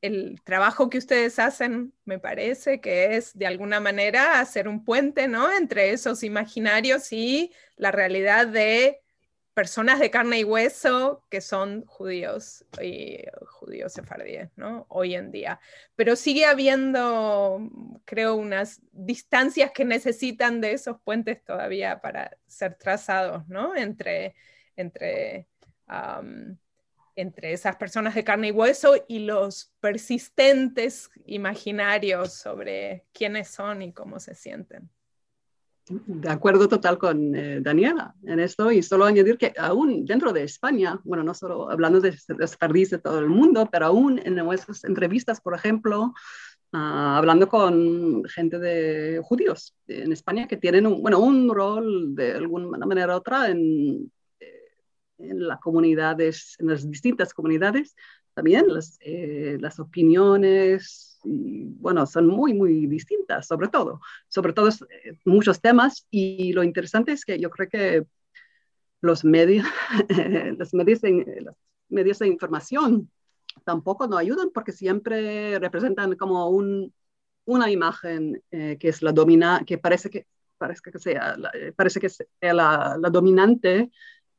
El 0.00 0.42
trabajo 0.42 0.90
que 0.90 0.98
ustedes 0.98 1.38
hacen 1.38 1.94
me 2.04 2.18
parece 2.18 2.80
que 2.80 3.16
es 3.16 3.36
de 3.38 3.46
alguna 3.46 3.80
manera 3.80 4.38
hacer 4.38 4.68
un 4.68 4.84
puente, 4.84 5.28
¿no? 5.28 5.50
Entre 5.50 5.92
esos 5.92 6.22
imaginarios 6.22 7.10
y 7.12 7.52
la 7.76 7.90
realidad 7.90 8.46
de 8.46 9.03
personas 9.54 10.00
de 10.00 10.10
carne 10.10 10.40
y 10.40 10.44
hueso 10.44 11.24
que 11.30 11.40
son 11.40 11.84
judíos 11.86 12.66
y 12.82 13.18
judíos 13.46 13.92
sefardíes, 13.92 14.50
¿no? 14.56 14.84
Hoy 14.88 15.14
en 15.14 15.30
día. 15.30 15.60
Pero 15.94 16.16
sigue 16.16 16.44
habiendo, 16.44 17.60
creo, 18.04 18.34
unas 18.34 18.82
distancias 18.92 19.70
que 19.72 19.84
necesitan 19.84 20.60
de 20.60 20.72
esos 20.72 21.00
puentes 21.00 21.42
todavía 21.44 22.00
para 22.00 22.36
ser 22.46 22.74
trazados, 22.74 23.46
¿no? 23.48 23.76
Entre, 23.76 24.34
entre, 24.76 25.46
entre 27.14 27.52
esas 27.52 27.76
personas 27.76 28.16
de 28.16 28.24
carne 28.24 28.48
y 28.48 28.52
hueso 28.52 29.04
y 29.06 29.20
los 29.20 29.72
persistentes 29.78 31.10
imaginarios 31.26 32.34
sobre 32.34 33.06
quiénes 33.12 33.48
son 33.48 33.82
y 33.82 33.92
cómo 33.92 34.18
se 34.18 34.34
sienten. 34.34 34.90
De 35.86 36.30
acuerdo 36.30 36.66
total 36.66 36.96
con 36.96 37.34
eh, 37.34 37.60
Daniela 37.60 38.14
en 38.24 38.40
esto 38.40 38.72
y 38.72 38.82
solo 38.82 39.04
añadir 39.04 39.36
que 39.36 39.52
aún 39.58 40.06
dentro 40.06 40.32
de 40.32 40.42
España, 40.42 40.98
bueno, 41.04 41.22
no 41.22 41.34
solo 41.34 41.70
hablando 41.70 42.00
de 42.00 42.16
los 42.28 42.56
de 42.58 42.98
todo 42.98 43.18
el 43.18 43.28
mundo, 43.28 43.68
pero 43.70 43.86
aún 43.86 44.18
en 44.24 44.34
nuestras 44.36 44.84
entrevistas, 44.84 45.42
por 45.42 45.54
ejemplo, 45.54 46.14
ah, 46.72 47.18
hablando 47.18 47.48
con 47.48 48.24
gente 48.24 48.58
de 48.58 49.20
judíos 49.22 49.74
en 49.86 50.12
España 50.12 50.48
que 50.48 50.56
tienen 50.56 50.86
un, 50.86 51.02
bueno, 51.02 51.18
un 51.18 51.54
rol 51.54 52.14
de 52.14 52.32
alguna 52.32 52.86
manera 52.86 53.12
u 53.12 53.18
otra 53.18 53.50
en, 53.50 54.10
eh, 54.40 54.68
en 55.18 55.46
las 55.46 55.60
comunidades, 55.60 56.56
en 56.60 56.68
las 56.68 56.90
distintas 56.90 57.34
comunidades, 57.34 57.94
también 58.34 58.66
las, 58.68 58.98
eh, 59.00 59.56
las 59.60 59.78
opiniones, 59.78 61.18
bueno, 61.22 62.04
son 62.06 62.26
muy, 62.26 62.52
muy 62.52 62.86
distintas, 62.86 63.46
sobre 63.46 63.68
todo, 63.68 64.00
sobre 64.28 64.52
todo 64.52 64.68
eh, 64.68 65.18
muchos 65.24 65.60
temas, 65.60 66.06
y 66.10 66.52
lo 66.52 66.64
interesante 66.64 67.12
es 67.12 67.24
que 67.24 67.38
yo 67.38 67.48
creo 67.48 67.68
que 67.68 68.06
los 69.00 69.24
medios, 69.24 69.66
los 70.58 70.74
medios, 70.74 71.00
los 71.02 71.54
medios 71.88 72.18
de 72.18 72.26
información 72.26 73.10
tampoco 73.64 74.08
no 74.08 74.18
ayudan 74.18 74.50
porque 74.52 74.72
siempre 74.72 75.58
representan 75.60 76.16
como 76.16 76.48
un, 76.48 76.92
una 77.44 77.70
imagen 77.70 78.42
eh, 78.50 78.76
que 78.80 78.88
es 78.88 79.00
la 79.00 79.12
domina, 79.12 79.62
que 79.64 79.78
parece 79.78 80.10
que, 80.10 80.26
parece 80.58 80.90
que 80.90 80.98
sea, 80.98 81.36
la, 81.36 81.52
parece 81.76 82.00
que 82.00 82.08
sea 82.08 82.52
la 82.52 82.98
dominante 83.10 83.90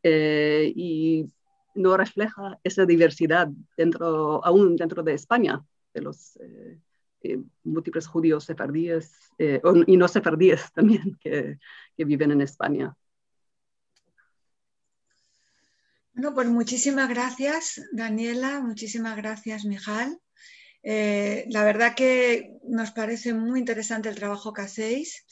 y 0.04 1.28
no 1.76 1.98
refleja 1.98 2.60
esa 2.64 2.86
diversidad 2.86 3.50
dentro, 3.78 4.44
aún 4.44 4.76
dentro 4.76 5.04
de 5.04 5.14
España, 5.14 5.64
de 5.94 6.02
los 6.02 6.38
eh, 6.38 6.80
eh, 7.22 7.40
múltiples 7.64 8.08
judíos 8.08 8.46
sefardíes 8.46 9.12
eh, 9.38 9.62
y 9.86 9.98
no 9.98 10.08
sefardíes 10.08 10.72
también 10.74 11.18
que, 11.22 11.60
que, 11.96 12.06
viven 12.06 12.32
en 12.32 12.42
España. 12.42 12.96
Bueno, 16.14 16.34
pues 16.34 16.48
muchísimas 16.48 17.10
gracias, 17.10 17.82
Daniela, 17.92 18.62
muchísimas 18.62 19.18
gracias, 19.18 19.66
Mijal. 19.66 20.18
la 20.82 21.64
verdad 21.66 21.94
que 21.94 22.54
nos 22.64 22.92
parece 22.92 23.34
muy 23.34 23.60
interesante 23.60 24.08
el 24.08 24.16
trabajo 24.16 24.54
que 24.54 24.62
hacéis 24.62 25.26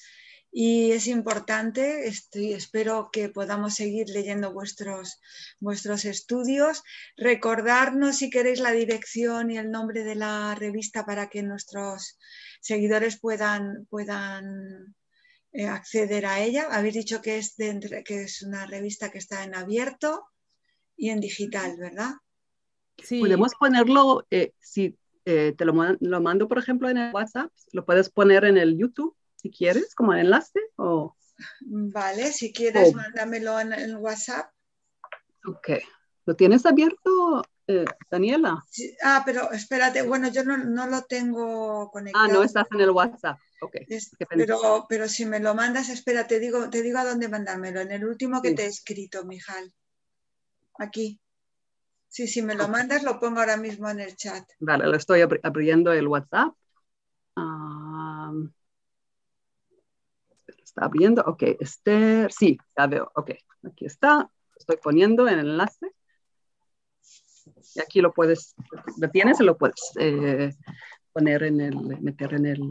y 0.55 0.91
es 0.91 1.07
importante, 1.07 2.07
estoy, 2.07 2.53
espero 2.53 3.09
que 3.11 3.27
podamos 3.27 3.73
seguir 3.73 4.07
leyendo 4.09 4.53
vuestros, 4.53 5.19
vuestros 5.59 6.05
estudios. 6.05 6.83
Recordarnos 7.17 8.17
si 8.17 8.29
queréis 8.29 8.59
la 8.59 8.71
dirección 8.71 9.49
y 9.49 9.57
el 9.57 9.71
nombre 9.71 10.03
de 10.03 10.13
la 10.13 10.53
revista 10.53 11.07
para 11.07 11.27
que 11.27 11.41
nuestros 11.41 12.19
seguidores 12.61 13.19
puedan, 13.19 13.87
puedan 13.89 14.95
eh, 15.53 15.65
acceder 15.65 16.27
a 16.27 16.39
ella. 16.43 16.67
Habéis 16.69 16.93
dicho 16.93 17.19
que 17.19 17.39
es, 17.39 17.57
de, 17.57 18.03
que 18.05 18.21
es 18.21 18.43
una 18.43 18.67
revista 18.67 19.09
que 19.09 19.17
está 19.17 19.43
en 19.43 19.55
abierto 19.55 20.23
y 20.95 21.09
en 21.09 21.19
digital, 21.19 21.77
¿verdad? 21.79 22.11
Sí. 23.03 23.19
Podemos 23.19 23.53
ponerlo, 23.59 24.27
eh, 24.29 24.53
si 24.59 24.95
eh, 25.25 25.55
te 25.57 25.65
lo, 25.65 25.73
lo 25.99 26.21
mando, 26.21 26.47
por 26.47 26.59
ejemplo, 26.59 26.89
en 26.89 26.97
el 26.97 27.11
WhatsApp, 27.11 27.51
lo 27.71 27.83
puedes 27.85 28.11
poner 28.11 28.45
en 28.45 28.57
el 28.57 28.77
YouTube 28.77 29.17
si 29.43 29.51
quieres, 29.51 29.93
como 29.93 30.13
enlace 30.13 30.59
o... 30.77 31.15
Vale, 31.61 32.31
si 32.31 32.53
quieres, 32.53 32.89
oh. 32.93 32.95
mándamelo 32.95 33.59
en, 33.59 33.73
el 33.73 33.97
WhatsApp. 33.97 34.49
Ok. 35.45 35.69
¿Lo 36.25 36.35
tienes 36.35 36.65
abierto, 36.65 37.43
eh, 37.67 37.83
Daniela? 38.09 38.63
Ah, 39.03 39.23
pero 39.25 39.51
espérate, 39.51 40.03
bueno, 40.03 40.29
yo 40.29 40.45
no, 40.45 40.55
no, 40.57 40.87
lo 40.87 41.03
tengo 41.03 41.91
conectado. 41.91 42.25
Ah, 42.25 42.27
no 42.29 42.43
estás 42.43 42.67
en 42.71 42.79
el 42.79 42.91
WhatsApp. 42.91 43.37
Ok. 43.61 43.75
pero, 44.29 44.85
pero 44.87 45.09
si 45.09 45.25
me 45.25 45.41
lo 45.41 45.53
mandas, 45.53 45.89
espera, 45.89 46.25
te 46.25 46.39
digo, 46.39 46.69
te 46.69 46.81
digo 46.81 46.99
a 46.99 47.05
dónde 47.05 47.27
mandármelo. 47.27 47.81
En 47.81 47.91
el 47.91 48.05
último 48.05 48.41
que 48.41 48.53
te 48.53 48.63
he 48.63 48.67
escrito, 48.67 49.25
Mijal. 49.25 49.73
Aquí. 50.79 51.19
Sí, 52.07 52.27
si 52.27 52.41
me 52.41 52.55
lo 52.55 52.69
mandas, 52.69 53.03
lo 53.03 53.19
pongo 53.19 53.39
ahora 53.39 53.57
mismo 53.57 53.89
en 53.89 53.99
el 53.99 54.15
chat. 54.15 54.47
Vale, 54.59 54.85
lo 54.85 54.95
estoy 54.95 55.21
abriendo 55.21 55.91
el 55.91 56.07
WhatsApp. 56.07 56.53
Um, 57.35 57.82
está 60.74 60.86
abriendo. 60.86 61.21
Ok, 61.26 61.43
Esther, 61.59 62.32
sí, 62.32 62.57
ya 62.78 62.88
veo. 62.88 63.11
Ok, 63.15 63.32
aquí 63.63 63.86
está. 63.86 64.30
Estoy 64.57 64.78
poniendo 64.78 65.28
el 65.28 65.39
enlace. 65.39 65.93
Y 67.76 67.80
aquí 67.80 68.01
lo 68.01 68.13
puedes, 68.13 68.55
lo 68.97 69.09
tienes 69.09 69.39
y 69.39 69.43
lo 69.43 69.57
puedes 69.57 69.91
eh, 69.99 70.53
poner 71.11 71.43
en 71.43 71.61
el, 71.61 71.76
meter 72.01 72.34
en 72.34 72.45
el 72.45 72.61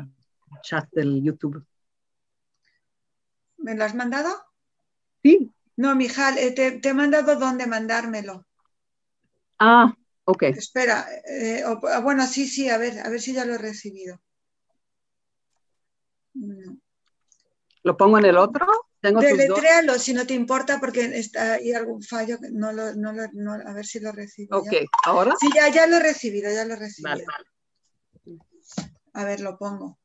chat 0.62 0.88
del 0.92 1.22
YouTube. 1.22 1.64
¿Me 3.58 3.74
lo 3.76 3.84
has 3.84 3.94
mandado? 3.94 4.30
Sí. 5.22 5.50
No, 5.76 5.94
Mijal, 5.94 6.38
eh, 6.38 6.52
te, 6.52 6.80
te, 6.80 6.88
he 6.88 6.94
mandado 6.94 7.36
dónde 7.36 7.66
mandármelo. 7.66 8.46
Ah, 9.58 9.94
ok. 10.24 10.42
Espera, 10.44 11.06
eh, 11.28 11.62
o, 11.66 11.80
bueno, 12.02 12.26
sí, 12.26 12.48
sí, 12.48 12.68
a 12.68 12.78
ver, 12.78 12.98
a 13.00 13.08
ver 13.08 13.20
si 13.20 13.32
ya 13.32 13.44
lo 13.44 13.54
he 13.54 13.58
recibido. 13.58 14.20
No. 16.34 16.81
¿Lo 17.82 17.96
pongo 17.96 18.18
en 18.18 18.26
el 18.26 18.36
otro? 18.36 18.66
Tengo 19.00 19.20
Deletréalo 19.20 19.98
si 19.98 20.14
no 20.14 20.24
te 20.24 20.34
importa 20.34 20.78
porque 20.78 21.18
está 21.18 21.54
hay 21.54 21.72
algún 21.72 22.02
fallo. 22.02 22.38
No 22.52 22.72
lo, 22.72 22.94
no 22.94 23.12
lo, 23.12 23.24
no, 23.32 23.54
a 23.54 23.72
ver 23.72 23.84
si 23.84 23.98
lo 23.98 24.12
recibo. 24.12 24.58
Ok, 24.58 24.72
¿ahora? 25.04 25.34
Sí, 25.40 25.48
ya, 25.54 25.68
ya 25.68 25.86
lo 25.88 25.96
he 25.96 26.00
recibido, 26.00 26.52
ya 26.52 26.64
lo 26.64 26.74
he 26.74 26.76
recibido. 26.76 27.10
Vale, 27.10 27.24
vale. 27.26 28.38
A 29.14 29.24
ver, 29.24 29.40
lo 29.40 29.58
pongo. 29.58 29.98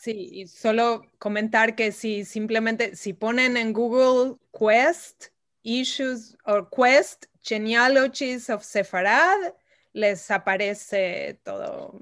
Sí, 0.00 0.28
y 0.32 0.46
solo 0.48 1.02
comentar 1.18 1.74
que 1.74 1.92
si 1.92 2.24
simplemente, 2.24 2.96
si 2.96 3.12
ponen 3.12 3.56
en 3.56 3.72
Google 3.72 4.36
Quest, 4.52 5.26
Issues 5.62 6.36
or 6.44 6.68
Quest 6.68 7.26
Genealogies 7.42 8.50
of 8.50 8.62
Sefarad, 8.62 9.54
les 9.92 10.30
aparece 10.30 11.40
todo. 11.44 11.98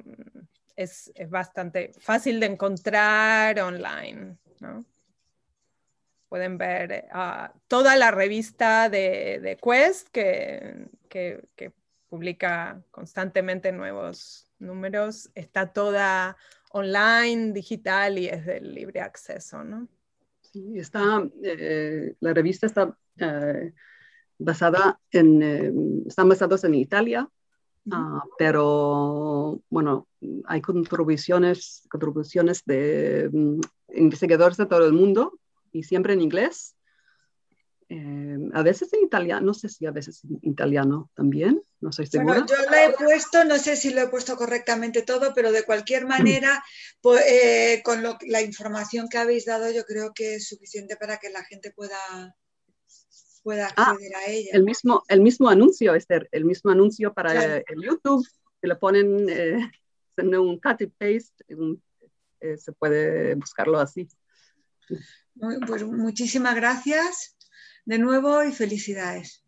Es, 0.76 1.10
es 1.14 1.30
bastante 1.30 1.92
fácil 1.98 2.40
de 2.40 2.46
encontrar 2.46 3.58
online. 3.60 4.36
¿no? 4.60 4.84
Pueden 6.28 6.58
ver 6.58 7.08
uh, 7.14 7.56
toda 7.68 7.96
la 7.96 8.10
revista 8.10 8.90
de, 8.90 9.40
de 9.40 9.56
Quest 9.56 10.08
que, 10.08 10.88
que, 11.08 11.42
que, 11.54 11.72
publica 12.08 12.80
constantemente 12.92 13.72
nuevos 13.72 14.46
números. 14.60 15.28
Está 15.34 15.72
toda 15.72 16.36
online, 16.70 17.52
digital 17.52 18.16
y 18.16 18.28
es 18.28 18.46
de 18.46 18.60
libre 18.60 19.00
acceso. 19.00 19.64
¿no? 19.64 19.88
Está, 20.74 21.28
eh, 21.42 22.14
la 22.20 22.32
revista 22.32 22.66
está 22.66 22.96
eh, 23.18 23.72
basada 24.38 24.98
en, 25.10 25.42
eh, 25.42 25.72
están 26.06 26.28
basados 26.28 26.64
en 26.64 26.74
Italia, 26.74 27.28
uh, 27.86 28.20
pero 28.38 29.60
bueno, 29.70 30.08
hay 30.44 30.60
contribuciones, 30.60 31.86
contribuciones 31.90 32.62
de 32.64 33.30
um, 33.32 33.60
investigadores 33.94 34.56
de 34.56 34.66
todo 34.66 34.86
el 34.86 34.92
mundo 34.92 35.38
y 35.72 35.82
siempre 35.82 36.14
en 36.14 36.22
inglés. 36.22 36.74
Eh, 37.88 38.38
a 38.52 38.62
veces 38.62 38.92
en 38.92 39.04
italiano, 39.04 39.46
no 39.46 39.54
sé 39.54 39.68
si 39.68 39.86
a 39.86 39.92
veces 39.92 40.24
en 40.24 40.38
italiano 40.42 41.10
también, 41.14 41.62
no 41.80 41.92
soy 41.92 42.06
segura. 42.06 42.40
Bueno, 42.40 42.46
yo 42.46 42.70
lo 42.70 42.76
he 42.76 42.92
puesto, 42.92 43.44
no 43.44 43.58
sé 43.58 43.76
si 43.76 43.90
lo 43.90 44.00
he 44.02 44.08
puesto 44.08 44.36
correctamente 44.36 45.02
todo, 45.02 45.32
pero 45.34 45.52
de 45.52 45.64
cualquier 45.64 46.06
manera, 46.06 46.62
pues, 47.00 47.22
eh, 47.26 47.82
con 47.84 48.02
lo, 48.02 48.18
la 48.26 48.42
información 48.42 49.08
que 49.08 49.18
habéis 49.18 49.44
dado, 49.44 49.70
yo 49.70 49.84
creo 49.84 50.12
que 50.14 50.36
es 50.36 50.48
suficiente 50.48 50.96
para 50.96 51.18
que 51.18 51.30
la 51.30 51.44
gente 51.44 51.72
pueda, 51.72 51.98
pueda 53.42 53.68
ah, 53.76 53.90
acceder 53.90 54.16
a 54.16 54.26
ella. 54.26 54.50
El 54.52 54.64
mismo, 54.64 55.02
el 55.08 55.20
mismo 55.20 55.48
anuncio, 55.48 55.94
Esther, 55.94 56.28
el 56.32 56.44
mismo 56.44 56.70
anuncio 56.70 57.12
para 57.12 57.32
claro. 57.32 57.64
el 57.66 57.82
YouTube, 57.82 58.26
que 58.60 58.68
le 58.68 58.76
ponen 58.76 59.28
eh, 59.28 59.70
en 60.16 60.34
un 60.34 60.58
cut 60.58 60.80
and 60.80 60.92
paste, 60.98 61.44
un, 61.50 61.82
eh, 62.40 62.56
se 62.56 62.72
puede 62.72 63.34
buscarlo 63.34 63.78
así. 63.78 64.08
Pues 65.66 65.84
muchísimas 65.84 66.54
gracias 66.54 67.36
de 67.84 67.98
nuevo 67.98 68.42
y 68.42 68.52
felicidades. 68.52 69.45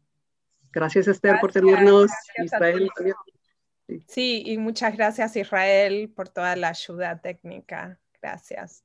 Gracias, 0.72 1.08
Esther, 1.08 1.32
gracias, 1.32 1.40
por 1.40 1.52
tenernos. 1.52 2.10
Israel 2.42 2.90
Sí, 4.06 4.42
y 4.44 4.58
muchas 4.58 4.96
gracias, 4.96 5.36
Israel, 5.36 6.12
por 6.14 6.28
toda 6.28 6.54
la 6.56 6.68
ayuda 6.68 7.20
técnica. 7.20 7.98
Gracias. 8.20 8.84